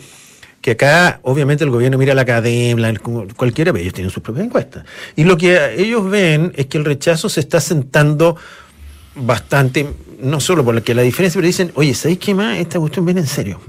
que 0.61 0.73
acá 0.73 1.19
obviamente 1.23 1.65
el 1.65 1.71
gobierno 1.71 1.99
mira 1.99 2.15
la 2.15 2.23
academia, 2.23 2.93
cualquiera, 3.37 3.73
pero 3.73 3.83
ellos 3.83 3.95
tienen 3.95 4.13
sus 4.13 4.23
propias 4.23 4.47
encuestas. 4.47 4.85
Y 5.17 5.25
lo 5.25 5.37
que 5.37 5.75
ellos 5.77 6.09
ven 6.09 6.53
es 6.55 6.67
que 6.67 6.79
el 6.79 6.85
rechazo 6.85 7.29
se 7.29 7.41
está 7.41 7.61
sentando 7.61 8.37
bastante, 9.21 9.87
no 10.23 10.41
solo 10.41 10.65
por 10.65 10.75
la 10.75 10.81
que 10.81 10.95
la 10.95 11.03
diferencia, 11.03 11.39
pero 11.39 11.47
dicen, 11.47 11.73
oye, 11.75 11.95
¿sabéis 11.95 12.19
qué 12.19 12.35
más? 12.35 12.59
Esta 12.59 12.79
cuestión 12.79 13.05
viene 13.05 13.21
en 13.21 13.27
serio. 13.27 13.61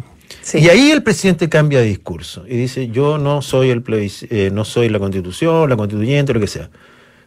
Sí. 0.42 0.58
Y 0.60 0.70
ahí 0.70 0.90
el 0.92 1.04
presidente 1.04 1.50
cambia 1.50 1.80
de 1.80 1.86
discurso 1.86 2.46
y 2.48 2.56
dice, 2.58 2.88
yo 2.90 3.18
no 3.18 3.42
soy 3.42 3.70
el 3.70 3.84
plebis- 3.84 4.28
eh, 4.30 4.50
no 4.52 4.66
soy 4.66 4.90
la 4.90 4.98
constitución, 5.00 5.70
la 5.70 5.76
constituyente, 5.78 6.34
lo 6.34 6.40
que 6.40 6.48
sea. 6.48 6.70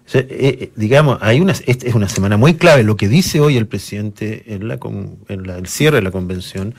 O 0.06 0.10
sea, 0.10 0.20
eh, 0.22 0.26
eh, 0.30 0.70
digamos, 0.76 1.18
hay 1.22 1.40
una, 1.40 1.52
esta 1.52 1.86
es 1.86 1.94
una 1.94 2.08
semana 2.08 2.36
muy 2.36 2.54
clave. 2.54 2.82
Lo 2.82 2.96
que 2.96 3.08
dice 3.08 3.40
hoy 3.40 3.56
el 3.56 3.66
presidente 3.66 4.42
en, 4.48 4.66
la, 4.68 4.78
con- 4.78 5.16
en 5.28 5.46
la- 5.46 5.56
el 5.58 5.66
cierre 5.66 5.96
de 5.98 6.02
la 6.02 6.10
convención 6.10 6.74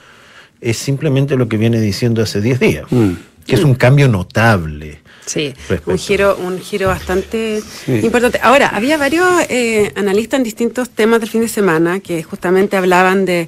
es 0.61 0.77
simplemente 0.77 1.35
lo 1.37 1.47
que 1.47 1.57
viene 1.57 1.79
diciendo 1.79 2.21
hace 2.21 2.41
10 2.41 2.59
días, 2.59 2.85
Mm. 2.91 3.11
que 3.47 3.55
es 3.55 3.63
un 3.63 3.75
cambio 3.75 4.07
notable. 4.09 4.99
Sí, 5.25 5.53
Respecto. 5.57 5.91
un 5.91 5.97
giro, 5.97 6.37
un 6.37 6.59
giro 6.59 6.87
bastante 6.89 7.61
Sí. 7.61 7.99
importante. 8.03 8.39
Ahora, 8.43 8.67
había 8.69 8.97
varios 8.97 9.27
eh, 9.49 9.91
analistas 9.95 10.37
en 10.39 10.43
distintos 10.43 10.89
temas 10.91 11.19
del 11.19 11.29
fin 11.29 11.41
de 11.41 11.47
semana 11.47 11.99
que 11.99 12.21
justamente 12.23 12.77
hablaban 12.77 13.25
de, 13.25 13.47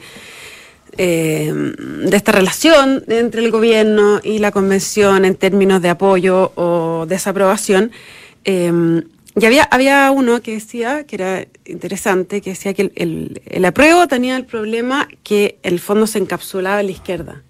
eh, 0.97 1.53
de 1.53 2.17
esta 2.17 2.31
relación 2.31 3.03
entre 3.07 3.41
el 3.43 3.51
gobierno 3.51 4.19
y 4.23 4.39
la 4.39 4.51
convención 4.51 5.25
en 5.25 5.35
términos 5.35 5.81
de 5.81 5.89
apoyo 5.89 6.51
o 6.55 7.05
desaprobación. 7.07 7.91
Eh, 8.45 9.03
y 9.39 9.45
había, 9.45 9.63
había 9.65 10.09
uno 10.09 10.41
que 10.41 10.53
decía, 10.53 11.03
que 11.05 11.15
era 11.15 11.45
interesante, 11.65 12.41
que 12.41 12.51
decía 12.51 12.73
que 12.73 12.81
el, 12.83 12.91
el, 12.95 13.41
el 13.45 13.65
apruebo 13.65 14.07
tenía 14.07 14.35
el 14.35 14.45
problema 14.45 15.07
que 15.23 15.59
el 15.61 15.79
fondo 15.79 16.07
se 16.07 16.17
encapsulaba 16.17 16.79
en 16.79 16.87
la 16.87 16.91
izquierda. 16.93 17.43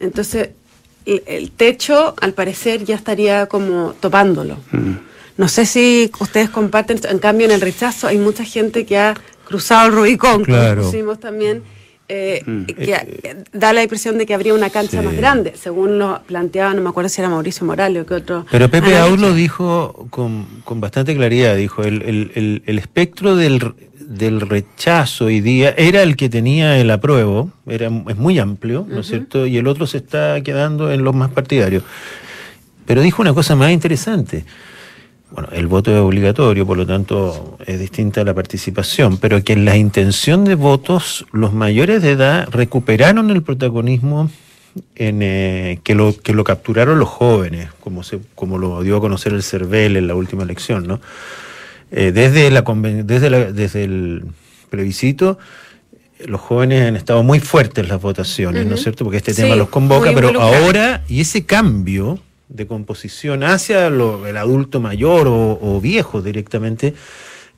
Entonces, 0.00 0.50
el, 1.26 1.50
techo, 1.50 2.14
al 2.20 2.32
parecer, 2.34 2.84
ya 2.84 2.94
estaría 2.94 3.46
como 3.46 3.94
topándolo. 4.00 4.56
Mm. 4.72 4.92
No 5.36 5.48
sé 5.48 5.64
si 5.66 6.10
ustedes 6.20 6.50
comparten, 6.50 7.00
en 7.08 7.18
cambio 7.18 7.46
en 7.46 7.52
el 7.52 7.60
rechazo 7.60 8.06
hay 8.08 8.18
mucha 8.18 8.44
gente 8.44 8.84
que 8.84 8.98
ha 8.98 9.14
cruzado 9.44 9.88
el 9.88 9.94
Rubicón, 9.94 10.44
Claro. 10.44 10.76
como 10.82 10.90
pusimos 10.90 11.18
también, 11.20 11.62
eh, 12.08 12.42
Mm. 12.44 12.64
que 12.64 12.92
eh, 12.94 13.44
da 13.52 13.72
la 13.72 13.82
impresión 13.82 14.18
de 14.18 14.26
que 14.26 14.34
habría 14.34 14.52
una 14.52 14.68
cancha 14.70 15.00
Sí. 15.00 15.06
más 15.06 15.16
grande, 15.16 15.54
según 15.60 15.98
lo 15.98 16.20
planteaba, 16.26 16.74
no 16.74 16.82
me 16.82 16.88
acuerdo 16.90 17.08
si 17.08 17.20
era 17.20 17.30
Mauricio 17.30 17.64
Morales 17.66 18.02
o 18.02 18.06
qué 18.06 18.14
otro. 18.14 18.44
Pero 18.50 18.68
Pepe. 18.68 18.96
Aún 18.98 19.20
lo 19.20 19.32
dijo 19.32 20.06
con, 20.10 20.46
con 20.64 20.80
bastante 20.80 21.14
claridad, 21.16 21.56
dijo, 21.56 21.82
el, 21.84 22.02
el- 22.02 22.32
el- 22.34 22.62
el 22.66 22.78
espectro 22.78 23.36
del, 23.36 23.74
del 24.10 24.40
rechazo 24.40 25.26
hoy 25.26 25.40
día 25.40 25.72
era 25.78 26.02
el 26.02 26.16
que 26.16 26.28
tenía 26.28 26.76
el 26.78 26.90
apruebo, 26.90 27.52
era, 27.64 27.86
es 28.08 28.16
muy 28.16 28.40
amplio, 28.40 28.84
¿no 28.88 29.00
es 29.00 29.06
cierto? 29.06 29.46
Y 29.46 29.56
el 29.56 29.68
otro 29.68 29.86
se 29.86 29.98
está 29.98 30.42
quedando 30.42 30.90
en 30.90 31.04
los 31.04 31.14
más 31.14 31.30
partidarios. 31.30 31.84
Pero 32.86 33.02
dijo 33.02 33.22
una 33.22 33.32
cosa 33.32 33.54
más 33.54 33.70
interesante. 33.70 34.44
Bueno, 35.30 35.48
el 35.52 35.68
voto 35.68 35.92
es 35.92 35.98
obligatorio, 35.98 36.66
por 36.66 36.76
lo 36.76 36.84
tanto 36.84 37.56
es 37.64 37.78
distinta 37.78 38.24
la 38.24 38.34
participación, 38.34 39.16
pero 39.18 39.44
que 39.44 39.52
en 39.52 39.64
la 39.64 39.76
intención 39.76 40.44
de 40.44 40.56
votos 40.56 41.24
los 41.30 41.52
mayores 41.52 42.02
de 42.02 42.10
edad 42.10 42.48
recuperaron 42.50 43.30
el 43.30 43.44
protagonismo 43.44 44.28
en, 44.96 45.22
eh, 45.22 45.78
que, 45.84 45.94
lo, 45.94 46.16
que 46.16 46.34
lo 46.34 46.42
capturaron 46.42 46.98
los 46.98 47.08
jóvenes, 47.08 47.68
como, 47.78 48.02
se, 48.02 48.18
como 48.34 48.58
lo 48.58 48.82
dio 48.82 48.96
a 48.96 49.00
conocer 49.00 49.34
el 49.34 49.44
CERVEL 49.44 49.96
en 49.96 50.08
la 50.08 50.16
última 50.16 50.42
elección, 50.42 50.88
¿no? 50.88 51.00
Eh, 51.92 52.12
desde, 52.12 52.50
la, 52.50 52.62
desde, 52.62 53.30
la- 53.30 53.52
desde 53.52 53.84
el 53.84 54.24
plebiscito, 54.70 55.38
los 56.26 56.40
jóvenes 56.40 56.86
han 56.86 56.96
estado 56.96 57.22
muy 57.22 57.40
fuertes 57.40 57.88
las 57.88 58.00
votaciones, 58.00 58.66
¿no 58.66 58.74
es 58.74 58.82
cierto? 58.82 59.04
Porque 59.04 59.16
este 59.18 59.32
Sí, 59.34 59.42
tema 59.42 59.56
los 59.56 59.68
convoca, 59.70 60.12
pero 60.14 60.40
ahora, 60.40 61.02
y 61.08 61.20
ese 61.22 61.44
cambio 61.46 62.18
de 62.48 62.66
composición 62.66 63.42
hacia 63.42 63.90
lo- 63.90 64.26
el 64.26 64.36
adulto 64.36 64.80
mayor 64.80 65.28
o, 65.28 65.58
o 65.62 65.80
viejo 65.80 66.20
directamente, 66.20 66.94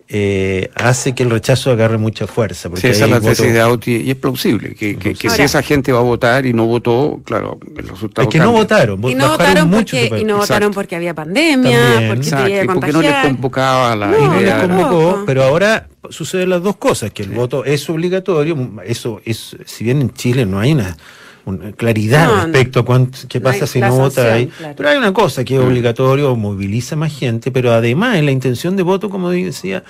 eh, 0.08 0.70
hace 0.74 1.14
que 1.14 1.22
el 1.22 1.30
rechazo 1.30 1.70
agarre 1.70 1.96
mucha 1.98 2.26
fuerza. 2.26 2.68
Porque 2.68 2.82
Sí, 2.82 2.88
esa 2.88 3.04
es 3.06 3.10
la 3.10 3.20
tesis 3.20 3.52
de 3.52 3.60
Auti 3.60 3.96
y 3.96 4.10
es 4.10 4.16
plausible, 4.16 4.74
que, 4.74 4.96
que- 4.96 5.14
que 5.14 5.30
si 5.30 5.42
esa 5.42 5.62
gente 5.62 5.92
va 5.92 6.00
a 6.00 6.02
votar 6.02 6.44
y 6.46 6.52
no 6.52 6.66
votó, 6.66 7.20
claro, 7.24 7.58
el 7.76 7.88
resultado 7.88 8.28
Es 8.28 8.32
que 8.32 8.38
no 8.38 8.52
votaron, 8.52 9.00
Y 9.08 9.14
no 9.14 9.28
votaron, 9.30 9.70
porque, 9.70 10.06
y 10.06 10.10
no 10.10 10.16
Exacto. 10.18 10.36
votaron 10.36 10.72
porque 10.72 10.96
había 10.96 11.14
pandemia, 11.14 11.78
También. 11.78 12.08
porque 12.08 12.28
Exacto, 12.28 12.92
no 12.92 13.02
les 13.02 13.14
convocaba 13.26 13.96
la 13.96 14.06
No, 14.08 14.18
no 14.34 14.40
les 14.40 14.54
convocó, 14.54 15.22
pero 15.26 15.44
ahora 15.44 15.88
suceden 16.10 16.50
las 16.50 16.62
dos 16.62 16.76
cosas, 16.76 17.10
que 17.12 17.22
el 17.22 17.30
voto 17.30 17.64
es 17.64 17.88
obligatorio, 17.88 18.56
eso 18.84 19.20
es, 19.24 19.56
si 19.66 19.84
bien 19.84 20.00
en 20.00 20.12
Chile 20.12 20.44
no 20.46 20.58
hay 20.58 20.72
una, 20.72 20.96
una 21.44 21.72
claridad 21.72 22.26
No, 22.26 22.36
no. 22.36 22.42
respecto 22.44 22.80
a 22.80 22.84
cuánto, 22.84 23.18
qué 23.28 23.40
pasa 23.40 23.66
si 23.66 23.80
la 23.80 23.88
no 23.88 23.96
vota 23.98 24.32
ahí, 24.34 24.46
claro. 24.46 24.74
pero 24.76 24.88
hay 24.90 24.96
una 24.98 25.12
cosa 25.12 25.44
que 25.44 25.54
es 25.56 25.60
obligatorio, 25.60 26.34
moviliza 26.36 26.94
más 26.96 27.12
gente, 27.18 27.50
pero 27.50 27.72
además 27.72 28.16
en 28.16 28.26
la 28.26 28.32
intención 28.32 28.76
de 28.76 28.82
voto, 28.82 29.10
como 29.10 29.30
decía, 29.30 29.82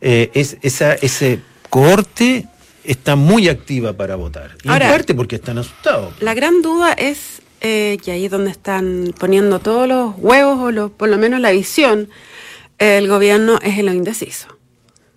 eh, 0.00 0.30
es 0.34 0.58
esa, 0.62 0.94
ese 0.94 1.40
cohorte 1.70 2.46
está 2.84 3.16
muy 3.16 3.48
activa 3.48 3.92
para 3.94 4.16
votar. 4.16 4.56
Y 4.62 4.68
Ahora- 4.68 4.86
en 4.86 4.92
parte 4.92 5.14
porque 5.14 5.36
están 5.36 5.58
asustados. 5.58 6.14
La 6.20 6.34
gran 6.34 6.62
duda 6.62 6.92
es, 6.92 7.42
eh, 7.60 7.98
que 8.04 8.12
ahí 8.12 8.24
es 8.26 8.30
donde 8.30 8.50
están 8.50 9.12
poniendo 9.18 9.58
todos 9.60 9.88
los 9.88 10.14
huevos, 10.18 10.58
o 10.60 10.70
los- 10.70 10.90
por 10.90 11.08
lo 11.08 11.18
menos 11.18 11.40
la 11.40 11.50
visión, 11.50 12.08
el 12.78 13.08
gobierno 13.08 13.58
es 13.62 13.78
en 13.78 13.86
lo 13.86 13.92
indeciso. 13.92 14.46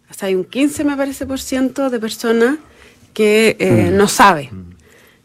O 0.10 0.14
sea, 0.14 0.28
hay 0.28 0.36
un 0.36 0.44
15, 0.44 0.84
me 0.84 0.98
parece, 0.98 1.26
por 1.26 1.40
ciento 1.40 1.90
de 1.90 2.00
personas 2.00 2.58
que 3.14 3.56
eh, 3.60 3.90
no 3.94 4.08
sabe. 4.08 4.50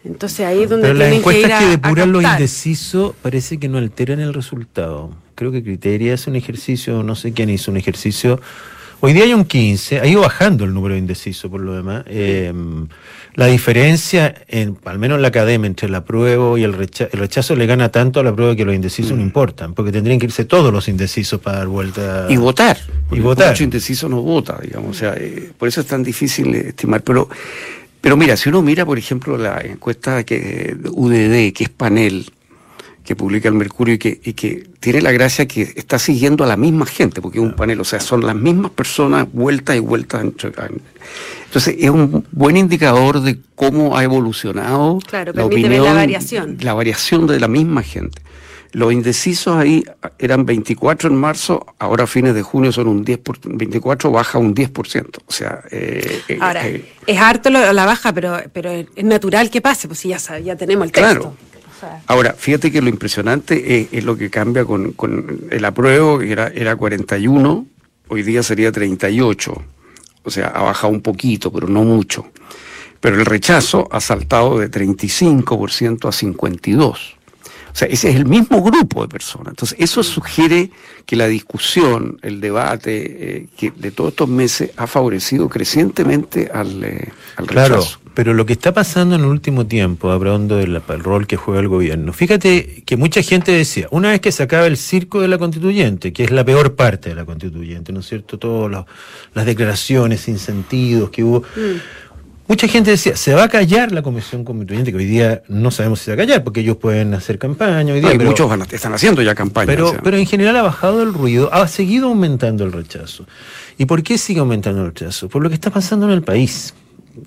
Entonces 0.07 0.47
ahí 0.47 0.63
es 0.63 0.71
donde 0.71 0.89
Pero 0.89 0.99
las 0.99 1.09
tienen 1.09 1.25
que 1.25 1.39
ir 1.39 1.45
encuestas 1.45 1.63
a, 1.63 1.65
que 1.65 1.71
depuran 1.71 2.13
lo 2.13 2.23
indeciso 2.23 3.15
parece 3.23 3.59
que 3.59 3.69
no 3.69 3.79
alteran 3.79 4.21
el 4.21 4.33
resultado. 4.33 5.11
Creo 5.35 5.53
que 5.53 5.63
Criteria 5.63 6.15
hace 6.15 6.31
un 6.31 6.37
ejercicio, 6.37 7.03
no 7.03 7.15
sé 7.15 7.33
quién 7.33 7.51
hizo 7.51 7.71
un 7.71 7.77
ejercicio 7.77 8.41
Hoy 9.01 9.13
día 9.13 9.25
hay 9.25 9.35
un 9.35 9.45
15, 9.45 10.01
ha 10.01 10.07
ido 10.07 10.23
bajando 10.23 10.65
el 10.65 10.73
número 10.73 10.95
de 10.95 11.01
indecisos 11.01 11.51
por 11.51 11.61
lo 11.61 11.75
demás. 11.75 12.05
Eh, 12.07 12.53
la 13.35 13.47
diferencia, 13.47 14.35
en, 14.49 14.79
al 14.87 14.99
menos 14.99 15.17
en 15.17 15.23
la 15.23 15.29
academia, 15.29 15.67
entre 15.67 15.89
el 15.89 15.95
apruebo 15.95 16.57
y 16.57 16.65
el 16.65 16.73
rechazo, 16.73 17.11
el 17.13 17.21
rechazo 17.21 17.55
le 17.57 17.67
gana 17.67 17.91
tanto 17.91 18.21
a 18.21 18.23
la 18.23 18.35
prueba 18.35 18.57
que 18.57 18.65
los 18.65 18.75
indecisos 18.75 19.13
no 19.13 19.23
importan, 19.23 19.75
porque 19.75 19.93
tendrían 19.93 20.19
que 20.19 20.25
irse 20.25 20.47
todos 20.47 20.73
los 20.73 20.89
indecisos 20.89 21.41
para 21.43 21.59
dar 21.59 21.67
vuelta. 21.67 22.27
Y 22.31 22.37
votar. 22.37 22.79
Y 23.13 23.21
votar. 23.21 23.51
Mucho 23.51 23.65
indeciso 23.65 24.09
no 24.09 24.23
vota, 24.23 24.59
digamos. 24.63 24.97
O 24.97 24.99
sea, 24.99 25.13
eh, 25.19 25.53
por 25.57 25.69
eso 25.69 25.83
es 25.83 25.87
tan 25.87 26.03
difícil 26.03 26.55
estimar. 26.55 27.03
Pero, 27.03 27.29
pero 28.07 28.17
mira, 28.17 28.37
si 28.37 28.49
uno 28.49 28.63
mira, 28.63 28.87
por 28.87 28.99
ejemplo, 28.99 29.37
la 29.37 29.61
encuesta 29.63 30.23
que 30.23 30.77
UDD, 30.93 31.53
que 31.53 31.65
es 31.65 31.71
panel, 31.71 32.31
que 33.05 33.17
publica 33.17 33.49
el 33.49 33.57
Mercurio 33.57 33.97
y 33.97 33.99
que, 33.99 34.21
y 34.23 34.35
que 34.35 34.65
tiene 34.79 35.03
la 35.03 35.11
gracia 35.11 35.49
que 35.49 35.63
está 35.75 35.99
siguiendo 35.99 36.45
a 36.45 36.47
la 36.47 36.57
misma 36.57 36.87
gente, 36.87 37.21
porque 37.21 37.39
es 37.39 37.45
un 37.45 37.57
panel, 37.57 37.81
o 37.81 37.85
sea, 37.85 37.99
son 37.99 38.25
las 38.25 38.37
mismas 38.37 38.71
personas 38.71 39.27
vueltas 39.33 39.75
y 39.75 39.81
vueltas. 39.81 40.23
Entonces, 40.23 41.75
es 41.81 41.91
un 41.91 42.25
buen 42.31 42.57
indicador 42.57 43.23
de 43.23 43.41
cómo 43.57 43.97
ha 43.97 44.05
evolucionado 44.05 45.01
Claro, 45.05 45.33
permite 45.35 45.69
ver 45.69 45.81
la 45.81 45.93
variación. 45.93 46.59
la 46.61 46.75
variación 46.75 47.27
de 47.27 47.41
la 47.41 47.49
misma 47.49 47.83
gente. 47.83 48.23
Los 48.73 48.93
indecisos 48.93 49.57
ahí 49.57 49.85
eran 50.19 50.45
24 50.45 51.09
en 51.09 51.17
marzo, 51.17 51.67
ahora 51.79 52.05
a 52.05 52.07
fines 52.07 52.35
de 52.35 52.43
junio 52.43 52.73
son 52.73 52.89
un 52.89 53.05
10%, 53.05 53.19
por- 53.23 53.39
24 53.57 54.11
baja 54.11 54.39
un 54.39 54.55
10%. 54.55 55.21
O 55.27 55.33
sea, 55.33 55.63
eh, 55.71 56.21
eh, 56.29 56.39
Ahora, 56.41 56.67
eh, 56.69 56.85
es 57.07 57.19
harto 57.19 57.51
lo- 57.51 57.73
la 57.73 57.87
baja, 57.87 58.13
pero, 58.13 58.37
pero 58.53 58.71
es 58.71 59.05
natural 59.05 59.51
que 59.51 59.61
pase, 59.61 59.89
pues 59.89 60.01
si 60.01 60.09
ya, 60.09 60.19
ya 60.39 60.57
tenemos 60.57 60.87
el 60.87 60.93
texto. 60.93 61.35
Claro. 61.81 62.01
Ahora, 62.07 62.33
fíjate 62.37 62.73
que 62.73 62.81
lo 62.81 62.89
impresionante 62.89 63.81
es, 63.81 63.89
es 63.93 64.05
lo 64.05 64.17
que 64.17 64.31
cambia 64.31 64.65
con, 64.65 64.93
con 64.93 65.41
el 65.51 65.65
apruebo, 65.65 66.19
que 66.19 66.33
era, 66.33 66.49
era 66.49 66.75
41, 66.75 67.67
hoy 68.09 68.23
día 68.23 68.43
sería 68.43 68.73
38. 68.73 69.63
O 70.23 70.31
sea, 70.31 70.47
ha 70.49 70.63
bajado 70.63 70.93
un 70.93 71.03
poquito, 71.03 71.53
pero 71.53 71.69
no 71.69 71.83
mucho. 71.85 72.27
Pero 72.99 73.17
el 73.17 73.27
rechazo 73.27 73.87
ha 73.93 74.01
saltado 74.01 74.59
de 74.59 74.69
35% 74.71 76.09
a 76.09 76.13
52%. 76.13 77.16
O 77.77 77.79
sea, 77.79 77.89
ese 77.89 78.09
es 78.09 78.17
el 78.17 78.25
mismo 78.25 78.63
grupo 78.63 79.03
de 79.03 79.09
personas. 79.09 79.49
Entonces, 79.49 79.77
eso 79.79 80.03
sugiere 80.03 80.71
que 81.05 81.15
la 81.15 81.27
discusión, 81.29 82.19
el 82.23 82.41
debate 82.41 83.37
eh, 83.37 83.47
que 83.55 83.71
de 83.71 83.91
todos 83.91 84.13
estos 84.13 84.31
meses 84.31 84.71
ha 84.79 84.87
favorecido 84.87 85.51
crecientemente 85.51 86.51
al, 86.55 86.83
eh, 86.83 87.13
al 87.37 87.47
Claro, 87.47 87.75
rechazo. 87.77 88.01
pero 88.15 88.33
lo 88.33 88.47
que 88.47 88.55
está 88.55 88.73
pasando 88.73 89.17
en 89.17 89.21
el 89.21 89.27
último 89.27 89.67
tiempo, 89.67 90.11
hablando 90.11 90.57
del 90.57 90.75
el 90.89 91.01
rol 91.01 91.27
que 91.27 91.37
juega 91.37 91.61
el 91.61 91.69
gobierno, 91.69 92.15
fíjate 92.15 92.83
que 92.87 92.97
mucha 92.97 93.21
gente 93.21 93.53
decía, 93.53 93.89
una 93.91 94.09
vez 94.09 94.23
que 94.23 94.33
se 94.33 94.43
acaba 94.43 94.67
el 94.67 94.79
circo 94.79 95.21
de 95.21 95.29
la 95.29 95.37
constituyente, 95.37 96.15
que 96.15 96.25
es 96.25 96.31
la 96.31 96.47
peor 96.47 96.77
parte 96.77 97.11
de 97.11 97.15
la 97.15 97.27
constituyente, 97.27 97.93
¿no 97.93 98.01
es 98.01 98.07
cierto? 98.07 98.39
Todas 98.39 98.87
las 99.35 99.45
declaraciones 99.45 100.23
sin 100.23 100.39
sentidos 100.39 101.11
que 101.11 101.23
hubo. 101.23 101.43
Mucha 102.49 102.69
gente 102.69 102.93
decía, 102.93 103.17
se 103.17 103.35
va 103.35 103.45
a 103.45 103.49
callar 103.49 103.91
la 103.91 104.03
comisión 104.03 104.45
constituyente, 104.45 104.93
que 104.93 104.99
hoy 104.99 105.05
día 105.07 105.43
no 105.49 105.71
sabemos 105.73 105.99
si 105.99 106.05
se 106.07 106.11
va 106.13 106.15
a 106.15 106.27
callar, 106.27 106.45
porque 106.45 106.61
ellos 106.61 106.77
pueden 106.77 107.13
hacer 107.15 107.39
campaña 107.39 107.93
hoy 107.93 108.01
día. 108.01 108.09
No, 108.11 108.15
y 108.15 108.19
pero- 108.19 108.31
muchos 108.31 108.49
van 108.49 108.63
a- 108.63 108.67
están 108.71 108.95
haciendo 108.95 109.21
ya 109.23 109.35
campaña. 109.35 109.67
pero, 109.67 109.89
o 109.89 109.91
sea. 109.93 110.01
pero 110.03 110.17
en 110.17 110.27
general 110.27 110.57
ha 110.57 110.63
bajado 110.63 111.03
el 111.03 111.13
ruido, 111.13 111.53
ha 111.53 111.67
seguido 111.67 112.07
aumentando 112.09 112.65
el 112.65 112.73
rechazo. 112.73 113.27
¿Y 113.79 113.87
por 113.87 114.03
qué 114.05 114.17
sigue 114.17 114.41
aumentando 114.41 114.83
el 114.83 114.89
rechazo? 114.89 115.29
Por 115.29 115.43
lo 115.43 115.49
que 115.49 115.55
está 115.57 115.71
pasando 115.71 116.07
en 116.07 116.13
el 116.13 116.23
país. 116.23 116.73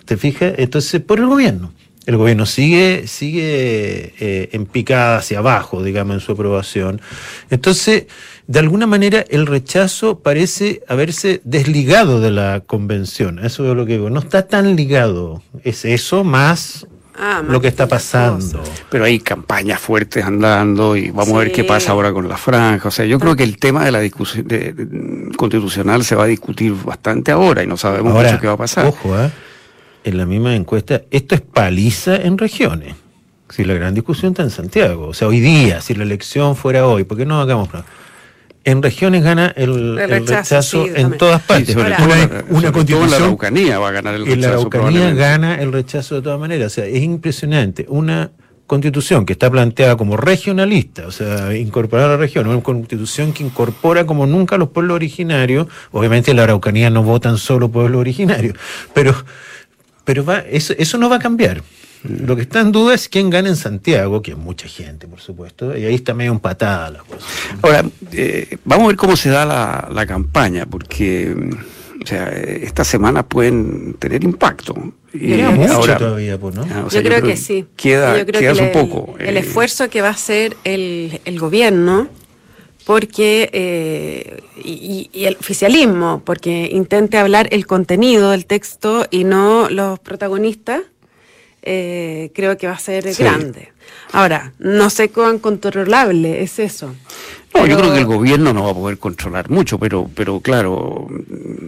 ¿Te 0.06 0.16
fijas? 0.18 0.54
Entonces, 0.58 1.02
por 1.02 1.20
el 1.20 1.26
gobierno. 1.28 1.74
El 2.06 2.18
gobierno 2.18 2.46
sigue, 2.48 3.04
sigue 3.06 4.14
eh, 4.20 4.50
en 4.54 4.66
picada 4.66 5.18
hacia 5.18 5.40
abajo, 5.40 5.84
digamos, 5.84 6.16
en 6.16 6.20
su 6.22 6.32
aprobación. 6.32 7.02
Entonces, 7.52 8.06
de 8.52 8.58
alguna 8.60 8.88
manera, 8.88 9.24
el 9.30 9.46
rechazo 9.46 10.20
parece 10.20 10.82
haberse 10.88 11.40
desligado 11.44 12.20
de 12.20 12.32
la 12.32 12.62
convención. 12.66 13.38
Eso 13.46 13.70
es 13.70 13.78
lo 13.78 13.86
que 13.86 13.94
digo. 13.94 14.10
No 14.10 14.20
está 14.22 14.48
tan 14.48 14.76
ligado. 14.76 15.44
Es 15.64 15.86
eso 15.86 16.24
más 16.24 16.88
Ah, 17.22 17.44
lo 17.46 17.60
que 17.60 17.68
está 17.68 17.86
pasando. 17.86 18.64
Pero 18.90 19.04
hay 19.04 19.20
campañas 19.20 19.80
fuertes 19.82 20.24
andando 20.24 20.96
y 20.96 21.12
vamos 21.12 21.34
a 21.34 21.40
ver 21.40 21.52
qué 21.52 21.64
pasa 21.66 21.92
ahora 21.92 22.14
con 22.14 22.30
la 22.30 22.38
franja. 22.38 22.88
O 22.88 22.92
sea, 22.92 23.06
yo 23.06 23.20
creo 23.20 23.36
que 23.36 23.44
el 23.44 23.58
tema 23.58 23.84
de 23.84 23.92
la 23.92 24.00
discusión 24.00 24.48
de- 24.48 24.72
de- 24.74 25.36
constitucional 25.36 26.04
se 26.06 26.16
va 26.16 26.24
a 26.24 26.28
discutir 26.28 26.74
bastante 26.74 27.32
ahora 27.32 27.62
y 27.62 27.68
no 27.68 27.76
sabemos 27.78 28.14
Ahora, 28.14 28.30
mucho 28.32 28.42
qué 28.42 28.48
va 28.48 28.54
a 28.54 28.58
pasar. 28.58 28.86
Ojo, 28.88 29.14
¿ah? 29.16 29.30
en 30.06 30.18
la 30.18 30.26
misma 30.26 30.56
encuesta, 30.56 31.02
esto 31.12 31.36
es 31.36 31.42
paliza 31.42 32.16
en 32.16 32.38
regiones. 32.38 32.96
Si 33.50 33.66
la 33.66 33.74
gran 33.74 33.94
discusión 33.94 34.32
está 34.32 34.44
en 34.44 34.50
Santiago, 34.50 35.08
o 35.10 35.14
sea, 35.14 35.28
hoy 35.28 35.40
día, 35.42 35.82
si 35.82 35.94
la 35.96 36.04
elección 36.04 36.56
fuera 36.56 36.88
hoy, 36.88 37.04
¿por 37.04 37.18
qué 37.18 37.26
no 37.26 37.42
hagamos? 37.42 37.68
nada? 37.74 37.86
En 38.66 38.84
regiones 38.84 39.24
gana 39.24 39.54
el, 39.56 39.70
El 39.70 40.00
el 40.00 40.10
rechazo, 40.10 40.36
rechazo, 40.36 40.86
sí, 40.86 40.92
en 40.96 41.18
todas 41.18 41.42
Sí, 41.42 41.48
partes. 41.48 41.74
sobre 41.74 41.84
Ahora- 41.94 41.98
todo 41.98 42.06
una, 42.08 42.16
la- 42.18 42.26
una 42.26 42.30
sobre 42.30 42.44
todo 42.44 42.58
en 42.58 42.64
la 42.64 42.72
constitución 42.72 43.14
Araucanía 43.24 43.80
va 43.80 43.88
a 43.88 43.92
ganar 43.92 44.16
el 44.16 44.22
en 44.24 44.28
la 44.30 44.36
rechazo. 44.36 44.52
Araucanía 44.72 45.14
gana 45.14 45.56
el 45.62 45.72
rechazo 45.72 46.16
de 46.16 46.22
todas 46.22 46.40
maneras. 46.40 46.68
O 46.68 46.76
sea, 46.76 46.86
es 46.86 47.02
impresionante. 47.02 47.86
Una 47.88 48.32
constitución 48.68 49.26
que 49.26 49.34
está 49.34 49.50
planteada 49.50 49.96
como 49.98 50.16
regionalista, 50.18 51.08
o 51.08 51.12
sea, 51.12 51.56
incorporar 51.56 52.06
a 52.06 52.10
la 52.10 52.18
región, 52.18 52.48
una 52.48 52.62
constitución 52.62 53.34
que 53.34 53.44
incorpora 53.44 54.06
como 54.06 54.28
nunca 54.28 54.56
a 54.56 54.58
los 54.60 54.70
pueblos 54.70 54.94
originarios. 54.96 55.66
Obviamente 55.92 56.30
en 56.32 56.38
la 56.38 56.44
Araucanía 56.44 56.90
no 56.92 57.02
votan 57.02 57.38
solo 57.38 57.70
pueblos 57.72 58.00
originarios, 58.00 58.56
pero, 58.94 59.16
pero 60.04 60.24
va, 60.24 60.40
eso, 60.40 60.74
eso 60.78 60.98
no 61.00 61.10
va 61.10 61.16
a 61.16 61.20
cambiar. 61.20 61.64
Lo 62.04 62.36
que 62.36 62.44
está 62.44 62.62
en 62.62 62.72
duda 62.72 62.94
es 62.96 63.10
quién 63.10 63.30
gana 63.30 63.50
en 63.50 63.56
Santiago, 63.58 64.22
que 64.22 64.32
es 64.32 64.38
mucha 64.38 64.68
gente, 64.68 65.08
por 65.08 65.20
supuesto, 65.20 65.78
y 65.78 65.86
ahí 65.86 65.96
está 65.96 66.14
medio 66.14 66.32
empatada 66.32 66.90
la 66.92 67.00
cosa. 67.00 67.26
Ahora, 67.62 67.84
eh, 68.14 68.58
vamos 68.64 68.86
a 68.86 68.88
ver 68.88 68.96
cómo 68.96 69.18
se 69.18 69.30
da 69.30 69.46
la, 69.46 69.90
la 69.92 70.06
campaña, 70.06 70.66
porque 70.66 71.36
o 72.02 72.08
sea, 72.08 72.30
estas 72.30 72.88
semanas 72.88 73.26
pueden 73.28 73.96
tener 73.96 74.24
impacto. 74.24 74.94
Y 75.14 75.36
Queda 75.36 75.52
mucho 75.52 75.74
ahora- 75.74 75.98
todavía, 75.98 76.38
pues, 76.40 76.56
¿no? 76.56 76.62
Ah, 76.72 76.84
o 76.86 76.90
sea, 76.90 77.02
yo, 77.02 77.10
creo 77.10 77.22
que 77.22 77.36
sí. 77.36 77.66
Queda, 77.76 78.18
yo 78.18 78.26
creo 78.26 78.40
queda 78.40 78.54
que 78.54 78.62
un 78.62 78.72
poco. 78.72 79.16
El 79.20 79.36
eh, 79.36 79.42
esfuerzo 79.42 79.90
que 79.90 80.02
va 80.02 80.08
a 80.08 80.12
hacer 80.12 80.56
el, 80.64 81.20
el 81.26 81.38
gobierno, 81.40 82.08
porque 82.86 83.50
eh, 83.52 84.40
y, 84.64 85.10
y 85.12 85.26
el 85.26 85.36
oficialismo, 85.38 86.22
porque 86.26 86.70
intente 86.72 87.18
hablar 87.18 87.50
el 87.52 87.68
contenido 87.68 88.32
del 88.32 88.46
texto 88.46 89.06
y 89.12 89.26
no 89.26 89.70
los 89.70 90.00
protagonistas, 90.00 90.82
eh, 91.62 92.32
creo 92.34 92.58
que 92.58 92.68
va 92.68 92.74
a 92.74 92.80
ser 92.80 93.14
Sí. 93.14 93.24
grande. 93.24 93.72
Ahora, 94.12 94.54
no 94.60 94.90
sé 94.90 95.10
cuán 95.10 95.40
controlable 95.40 96.42
es 96.42 96.60
eso. 96.60 96.96
No, 97.54 97.66
yo 97.66 97.78
creo 97.78 97.92
que 97.94 98.00
el 98.00 98.06
gobierno 98.06 98.54
no 98.54 98.64
va 98.66 98.72
a 98.72 98.74
poder 98.74 98.98
controlar 98.98 99.50
mucho, 99.50 99.78
pero, 99.80 100.10
pero 100.14 100.40
claro, 100.40 101.08
mm, 101.10 101.66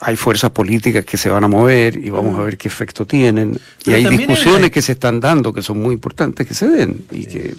hay 0.00 0.16
fuerzas 0.16 0.50
políticas 0.50 1.04
que 1.04 1.16
se 1.16 1.28
van 1.30 1.44
a 1.44 1.48
mover 1.48 1.96
y 1.96 2.10
vamos 2.10 2.38
a 2.38 2.42
ver 2.42 2.56
qué 2.58 2.68
efecto 2.68 3.06
tienen. 3.06 3.52
Y 3.80 3.84
Pero 3.84 3.96
hay 3.96 4.16
discusiones 4.16 4.64
hay- 4.64 4.70
que 4.70 4.82
se 4.82 4.92
están 4.92 5.20
dando 5.20 5.52
que 5.52 5.62
son 5.62 5.80
muy 5.80 5.94
importantes 5.94 6.46
que 6.46 6.54
se 6.54 6.68
den. 6.68 7.04
Y 7.10 7.26
que... 7.26 7.54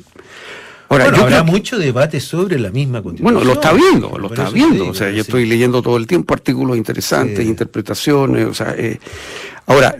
Ahora, 0.88 1.06
Bueno, 1.06 1.18
yo 1.18 1.24
habrá 1.24 1.38
creo 1.38 1.46
que- 1.46 1.52
mucho 1.52 1.78
debate 1.80 2.20
sobre 2.20 2.60
la 2.60 2.70
misma 2.70 3.02
constitución. 3.02 3.34
Bueno, 3.34 3.48
lo 3.48 3.54
está 3.60 3.74
viendo, 3.74 4.18
lo 4.20 4.28
está 4.28 4.50
viendo. 4.52 4.74
digo, 4.76 4.90
o 4.90 4.94
sea, 4.94 5.08
yo 5.10 5.16
sí. 5.16 5.20
estoy 5.22 5.46
leyendo 5.48 5.82
todo 5.82 5.98
el 5.98 6.06
tiempo 6.06 6.34
artículos 6.36 6.78
interesantes, 6.78 7.40
Sí. 7.40 7.46
interpretaciones. 7.50 8.46
O 8.46 8.54
sea, 8.54 8.76
eh, 8.78 9.00
ahora, 9.66 9.96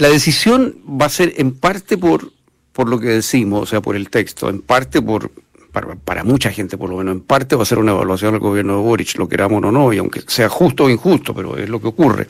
la 0.00 0.08
decisión 0.08 0.76
va 1.00 1.06
a 1.06 1.10
ser 1.10 1.34
en 1.36 1.52
parte 1.52 1.98
por, 1.98 2.32
por 2.72 2.88
lo 2.88 2.98
que 2.98 3.08
decimos, 3.08 3.62
o 3.64 3.66
sea, 3.66 3.82
por 3.82 3.96
el 3.96 4.08
texto, 4.08 4.48
en 4.48 4.62
parte 4.62 5.02
por, 5.02 5.30
para, 5.72 5.94
para 5.94 6.24
mucha 6.24 6.50
gente 6.50 6.78
por 6.78 6.88
lo 6.88 6.96
menos, 6.96 7.16
en 7.16 7.20
parte 7.20 7.54
va 7.54 7.64
a 7.64 7.66
ser 7.66 7.78
una 7.78 7.92
evaluación 7.92 8.32
del 8.32 8.40
gobierno 8.40 8.76
de 8.76 8.82
Boric, 8.82 9.18
lo 9.18 9.28
queramos 9.28 9.62
o 9.62 9.70
no, 9.70 9.92
y 9.92 9.98
aunque 9.98 10.22
sea 10.26 10.48
justo 10.48 10.84
o 10.84 10.90
injusto, 10.90 11.34
pero 11.34 11.54
es 11.58 11.68
lo 11.68 11.82
que 11.82 11.88
ocurre. 11.88 12.26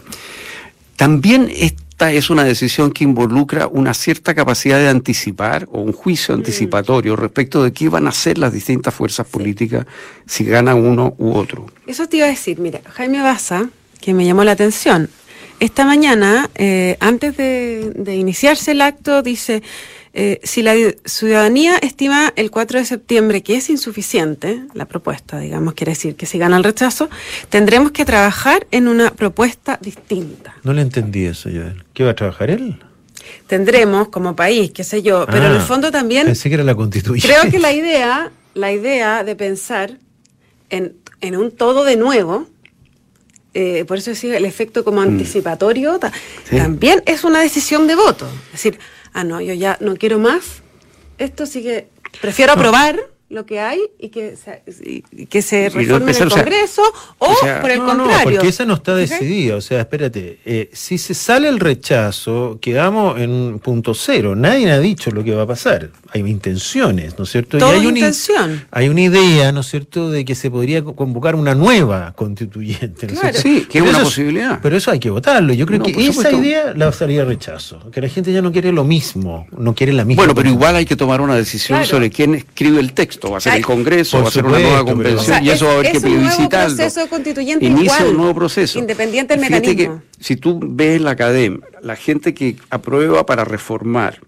También 0.97 1.49
esta 1.55 2.11
es 2.11 2.29
una 2.29 2.43
decisión 2.43 2.91
que 2.91 3.05
involucra 3.05 3.69
una 3.69 3.95
cierta 3.95 4.35
capacidad 4.35 4.81
de 4.81 4.89
anticipar 4.89 5.69
o 5.71 5.81
un 5.81 5.93
juicio 5.93 6.35
anticipatorio 6.35 7.15
respecto 7.15 7.63
de 7.63 7.73
qué 7.73 7.89
van 7.89 8.07
a 8.07 8.11
hacer 8.11 8.37
las 8.37 8.53
distintas 8.53 8.93
fuerzas 8.93 9.29
políticas 9.29 9.87
si 10.27 10.45
gana 10.45 10.75
uno 10.75 11.15
u 11.19 11.35
otro. 11.35 11.67
Eso 11.87 12.09
te 12.09 12.17
iba 12.17 12.27
a 12.27 12.31
decir, 12.31 12.59
mira, 12.59 12.81
Jaime 12.95 13.23
Baza, 13.23 13.71
que 14.01 14.13
me 14.13 14.27
llamó 14.27 14.43
la 14.43 14.53
atención, 14.53 15.09
esta 15.61 15.85
mañana, 15.85 16.51
eh, 16.55 16.96
antes 17.01 17.37
de, 17.37 17.92
de 17.94 18.16
iniciarse 18.16 18.73
el 18.73 18.81
acto, 18.81 19.23
dice, 19.23 19.62
eh, 20.12 20.40
si 20.42 20.62
la 20.62 20.75
ciudadanía 21.05 21.77
estima 21.79 22.33
el 22.35 22.51
4 22.51 22.81
de 22.81 22.85
septiembre 22.85 23.42
que 23.42 23.57
es 23.57 23.70
insuficiente, 23.70 24.62
la 24.75 24.87
propuesta, 24.87 25.38
digamos, 25.38 25.75
quiere 25.75 25.92
decir 25.92 26.16
que 26.16 26.27
si 26.27 26.38
gana 26.38 26.57
el 26.57 26.64
rechazo, 26.64 27.09
tendremos 27.49 27.92
que 27.92 28.05
trabajar 28.05 28.66
en 28.73 28.88
una 28.88 29.11
propuesta 29.12 29.79
distinta. 29.81 30.57
No 30.64 30.73
le 30.73 30.83
entendí 30.83 31.27
eso, 31.27 31.49
Joel. 31.49 31.85
¿Qué 31.94 32.03
va 32.05 32.11
a 32.11 32.16
trabajar 32.16 32.51
él? 32.51 32.77
Tendremos 33.46 34.09
como 34.09 34.35
país, 34.35 34.73
qué 34.73 34.83
sé 34.83 35.03
yo, 35.03 35.27
pero 35.27 35.46
en 35.46 35.53
el 35.53 35.59
Ah, 35.59 35.61
fondo 35.61 35.90
también... 35.92 36.27
Pensé 36.27 36.49
que 36.49 36.55
era 36.57 36.64
la 36.64 36.75
constituyente. 36.75 37.29
Creo 37.29 37.51
que 37.51 37.59
la 37.61 37.73
idea, 37.73 38.33
la 38.55 38.73
idea 38.73 39.23
de 39.23 39.37
pensar 39.37 39.99
en, 40.70 40.94
en 41.20 41.37
un 41.37 41.51
todo 41.53 41.85
de 41.85 41.96
nuevo, 41.96 42.49
eh, 43.55 43.85
por 43.87 43.99
eso 43.99 44.11
decía 44.11 44.37
el 44.37 44.45
efecto 44.45 44.85
como 44.85 45.01
anticipatorio, 45.03 45.99
ta- 45.99 46.13
Sí. 46.49 46.57
también 46.57 47.03
es 47.07 47.25
una 47.25 47.41
decisión 47.41 47.87
de 47.87 47.95
voto. 47.97 48.27
Es 48.47 48.53
decir, 48.53 48.79
ah, 49.13 49.25
no, 49.25 49.41
yo 49.41 49.55
ya 49.55 49.77
no 49.81 49.97
quiero 49.97 50.19
más, 50.19 50.63
esto 51.19 51.47
sí 51.47 51.63
que 51.63 51.89
prefiero 52.21 52.53
aprobar 52.53 52.99
lo 53.29 53.47
que 53.47 53.61
hay 53.61 53.79
y 54.01 54.09
que 54.09 54.35
se, 54.37 54.63
y 55.13 55.27
que 55.27 55.41
se 55.41 55.69
reforme 55.69 56.11
en 56.11 56.23
el 56.25 56.29
Congreso 56.31 56.83
o, 57.19 57.33
por 57.61 57.71
el 57.71 57.79
no, 57.79 57.87
contrario. 57.87 58.17
No, 58.19 58.23
porque 58.25 58.49
esa 58.49 58.65
no 58.65 58.75
está 58.75 58.97
decidida. 58.97 59.55
O 59.55 59.61
sea, 59.61 59.79
espérate, 59.83 60.41
eh, 60.45 60.69
si 60.73 60.99
se 60.99 61.15
sale 61.15 61.47
el 61.49 61.61
rechazo, 61.61 62.59
quedamos 62.61 63.21
en 63.21 63.31
un 63.31 63.59
punto 63.61 63.95
cero. 63.95 64.35
Nadie 64.35 64.73
ha 64.73 64.81
dicho 64.81 65.13
lo 65.13 65.23
que 65.23 65.33
va 65.33 65.43
a 65.43 65.47
pasar. 65.47 65.91
Hay 66.12 66.20
intenciones, 66.23 67.18
¿no 67.18 67.25
es 67.25 67.31
cierto? 67.31 67.59
Todo 67.59 67.75
y 67.75 67.81
hay 67.81 67.87
intención. 67.87 68.51
Una, 68.51 68.68
hay 68.70 68.88
una 68.88 69.01
idea, 69.03 69.53
¿no 69.53 69.61
es 69.61 69.66
cierto?, 69.66 70.11
de 70.11 70.25
que 70.25 70.35
se 70.35 70.51
podría 70.51 70.83
convocar 70.83 71.37
una 71.37 71.55
nueva 71.55 72.12
constituyente. 72.16 73.07
¿no 73.07 73.20
claro. 73.20 73.38
Sí, 73.38 73.66
que 73.70 73.79
es 73.79 73.85
una 73.85 74.01
posibilidad. 74.01 74.59
pero 74.62 74.77
eso 74.77 74.90
hay 74.90 74.99
que 74.99 75.11
votarlo. 75.11 75.53
Yo 75.53 75.66
creo 75.66 75.83
que 75.83 75.90
esa 76.07 76.33
idea 76.33 76.73
la 76.75 76.92
salía 76.92 77.25
rechazo. 77.25 77.90
Que 77.90 78.01
la 78.01 78.09
gente 78.09 78.33
ya 78.33 78.42
no 78.42 78.53
quiere 78.53 78.73
lo 78.73 78.85
mismo, 78.85 79.46
no 79.57 79.75
quiere 79.75 79.92
la 79.92 80.05
misma. 80.05 80.23
Bueno, 80.23 80.35
pero 80.35 80.49
igual 80.49 80.77
hay 80.77 80.87
que 80.87 80.96
tomar 80.96 81.20
una 81.20 81.37
decisión 81.37 81.79
claro. 81.79 81.90
sobre 81.90 82.11
quién 82.11 82.35
escribe 82.35 82.81
el 82.81 82.92
texto 82.92 83.31
va 83.31 83.38
a 83.38 83.40
ser 83.40 83.55
el 83.55 83.64
Congreso, 83.64 84.23
va 84.23 84.29
a 84.29 84.31
ser 84.31 84.44
una 84.44 84.59
nueva 84.59 84.85
convención 84.85 85.20
o 85.20 85.23
sea, 85.23 85.42
y 85.42 85.51
eso 85.51 85.66
va 85.66 85.73
a 85.73 85.75
haber 85.77 85.92
que 85.92 86.01
plebiscitarlo. 86.01 86.70
Un 86.70 86.77
proceso 86.77 87.09
constituyente 87.09 87.64
Inicia 87.64 87.96
igual, 87.96 88.07
un 88.09 88.16
nuevo 88.16 88.35
proceso. 88.35 88.79
Independiente 88.79 89.35
del 89.35 89.40
mecanismo. 89.40 90.03
Que, 90.03 90.25
si 90.25 90.37
tú 90.37 90.61
ves 90.62 90.96
en 90.96 91.05
la 91.05 91.12
academia, 91.12 91.61
la 91.83 91.96
gente 91.96 92.35
que 92.35 92.57
aprueba 92.70 93.25
para 93.27 93.44
reformar 93.44 94.20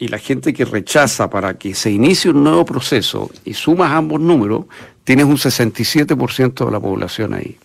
y 0.00 0.08
la 0.08 0.18
gente 0.18 0.54
que 0.54 0.64
rechaza 0.64 1.28
para 1.28 1.58
que 1.58 1.74
se 1.74 1.90
inicie 1.90 2.30
un 2.30 2.42
nuevo 2.42 2.64
proceso 2.64 3.30
y 3.44 3.52
sumas 3.52 3.92
ambos 3.92 4.18
números, 4.18 4.64
tienes 5.04 5.26
un 5.26 5.36
67% 5.36 6.64
de 6.64 6.70
la 6.70 6.80
población 6.80 7.34
ahí. 7.34 7.58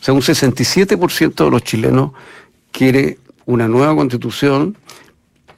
O 0.00 0.04
sea, 0.04 0.14
un 0.14 0.20
67% 0.20 1.44
de 1.44 1.50
los 1.50 1.64
chilenos 1.64 2.12
quiere 2.70 3.18
una 3.46 3.66
nueva 3.66 3.96
constitución, 3.96 4.78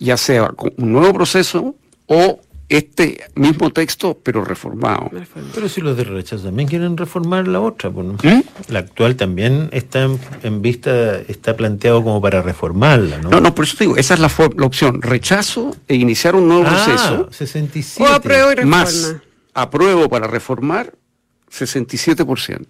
ya 0.00 0.16
sea 0.16 0.48
con 0.48 0.72
un 0.78 0.92
nuevo 0.92 1.12
proceso 1.12 1.74
o 2.06 2.40
este 2.68 3.24
mismo 3.34 3.70
texto, 3.70 4.18
pero 4.22 4.44
reformado. 4.44 5.10
Pero 5.54 5.68
si 5.68 5.80
los 5.80 5.96
de 5.96 6.04
rechazo 6.04 6.44
también 6.44 6.68
quieren 6.68 6.96
reformar 6.96 7.48
la 7.48 7.60
otra, 7.60 7.90
pues, 7.90 8.06
¿no? 8.06 8.12
¿Mm? 8.14 8.42
la 8.68 8.80
actual 8.80 9.16
también 9.16 9.70
está 9.72 10.02
en, 10.02 10.18
en, 10.42 10.60
vista, 10.60 11.18
está 11.20 11.56
planteado 11.56 12.02
como 12.02 12.20
para 12.20 12.42
reformarla, 12.42 13.18
¿no? 13.18 13.30
No, 13.30 13.40
no, 13.40 13.54
por 13.54 13.64
eso 13.64 13.76
te 13.76 13.84
digo, 13.84 13.96
esa 13.96 14.14
es 14.14 14.20
la, 14.20 14.30
la 14.56 14.66
opción, 14.66 15.00
rechazo 15.00 15.74
e 15.86 15.94
iniciar 15.94 16.34
un 16.36 16.48
nuevo 16.48 16.64
ah, 16.66 16.70
proceso. 16.70 17.28
67. 17.32 18.10
O 18.10 18.14
apruebo 18.14 18.52
y 18.52 18.54
reforma. 18.56 18.76
Más 18.76 19.16
apruebo 19.54 20.08
para 20.08 20.26
reformar, 20.26 20.92
67%. 21.50 22.46
Sí. 22.46 22.64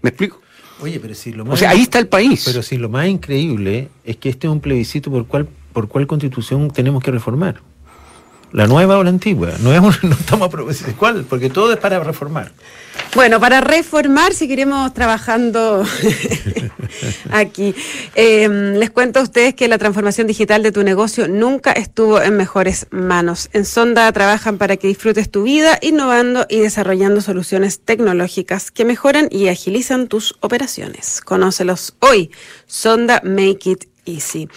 ¿Me 0.00 0.10
explico? 0.10 0.40
Oye, 0.80 1.00
pero 1.00 1.14
si 1.14 1.32
lo 1.32 1.44
más, 1.44 1.54
o 1.54 1.56
sea, 1.56 1.70
ahí 1.70 1.82
está 1.82 1.98
el 1.98 2.06
país. 2.06 2.44
Pero 2.46 2.62
si 2.62 2.76
lo 2.76 2.88
más 2.88 3.08
increíble 3.08 3.88
es 4.04 4.16
que 4.16 4.28
este 4.28 4.46
es 4.46 4.52
un 4.52 4.60
plebiscito 4.60 5.10
por 5.10 5.26
cuál 5.26 5.48
por 5.72 5.88
cuál 5.88 6.06
constitución 6.06 6.70
tenemos 6.70 7.02
que 7.02 7.10
reformar. 7.10 7.60
¿La 8.52 8.66
nueva 8.66 8.98
o 8.98 9.04
la 9.04 9.10
antigua? 9.10 9.52
No, 9.60 9.72
es 9.72 9.80
un, 9.80 9.94
no 10.10 10.16
estamos 10.16 10.50
¿Cuál? 10.96 11.24
Porque 11.24 11.50
todo 11.50 11.72
es 11.72 11.78
para 11.78 12.00
reformar. 12.00 12.52
Bueno, 13.14 13.40
para 13.40 13.60
reformar, 13.60 14.34
si 14.34 14.48
queremos 14.48 14.92
trabajando 14.92 15.84
aquí, 17.30 17.74
eh, 18.14 18.48
les 18.48 18.90
cuento 18.90 19.20
a 19.20 19.22
ustedes 19.22 19.54
que 19.54 19.66
la 19.66 19.78
transformación 19.78 20.26
digital 20.26 20.62
de 20.62 20.72
tu 20.72 20.82
negocio 20.82 21.26
nunca 21.26 21.72
estuvo 21.72 22.20
en 22.20 22.36
mejores 22.36 22.86
manos. 22.90 23.48
En 23.52 23.64
Sonda 23.64 24.12
trabajan 24.12 24.58
para 24.58 24.76
que 24.76 24.88
disfrutes 24.88 25.30
tu 25.30 25.44
vida, 25.44 25.78
innovando 25.80 26.46
y 26.50 26.58
desarrollando 26.58 27.20
soluciones 27.20 27.80
tecnológicas 27.80 28.70
que 28.70 28.84
mejoran 28.84 29.28
y 29.30 29.48
agilizan 29.48 30.08
tus 30.08 30.36
operaciones. 30.40 31.20
Conócelos 31.22 31.96
hoy. 32.00 32.30
Sonda 32.66 33.22
Make 33.24 33.70
It 33.70 33.87
Easy. 34.08 34.48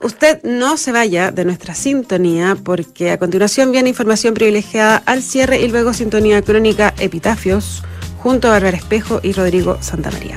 Usted 0.00 0.42
no 0.42 0.76
se 0.76 0.92
vaya 0.92 1.30
de 1.30 1.44
nuestra 1.44 1.74
sintonía 1.74 2.56
porque 2.62 3.10
a 3.10 3.18
continuación 3.18 3.72
viene 3.72 3.88
información 3.88 4.34
privilegiada 4.34 5.02
al 5.06 5.22
cierre 5.22 5.60
y 5.60 5.68
luego 5.68 5.94
sintonía 5.94 6.42
crónica 6.42 6.94
Epitafios 6.98 7.82
junto 8.18 8.48
a 8.48 8.52
Bárbara 8.52 8.76
Espejo 8.76 9.20
y 9.22 9.32
Rodrigo 9.32 9.78
Santamaría. 9.80 10.36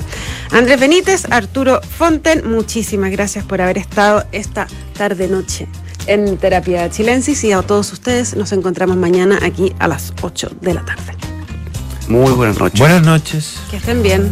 Andrés 0.51 0.79
Benítez, 0.79 1.25
Arturo 1.31 1.81
Fonten, 1.81 2.49
muchísimas 2.49 3.11
gracias 3.11 3.43
por 3.45 3.61
haber 3.61 3.77
estado 3.77 4.25
esta 4.31 4.67
tarde-noche 4.97 5.67
en 6.05 6.37
Terapia 6.37 6.89
Chilensis 6.89 7.43
y 7.43 7.51
a 7.51 7.61
todos 7.61 7.91
ustedes 7.93 8.35
nos 8.35 8.51
encontramos 8.51 8.97
mañana 8.97 9.39
aquí 9.41 9.73
a 9.79 9.87
las 9.87 10.13
8 10.21 10.51
de 10.61 10.73
la 10.73 10.85
tarde. 10.85 11.15
Muy 12.07 12.31
buenas 12.31 12.59
noches. 12.59 12.79
Buenas 12.79 13.03
noches. 13.03 13.59
Que 13.69 13.77
estén 13.77 14.01
bien. 14.01 14.31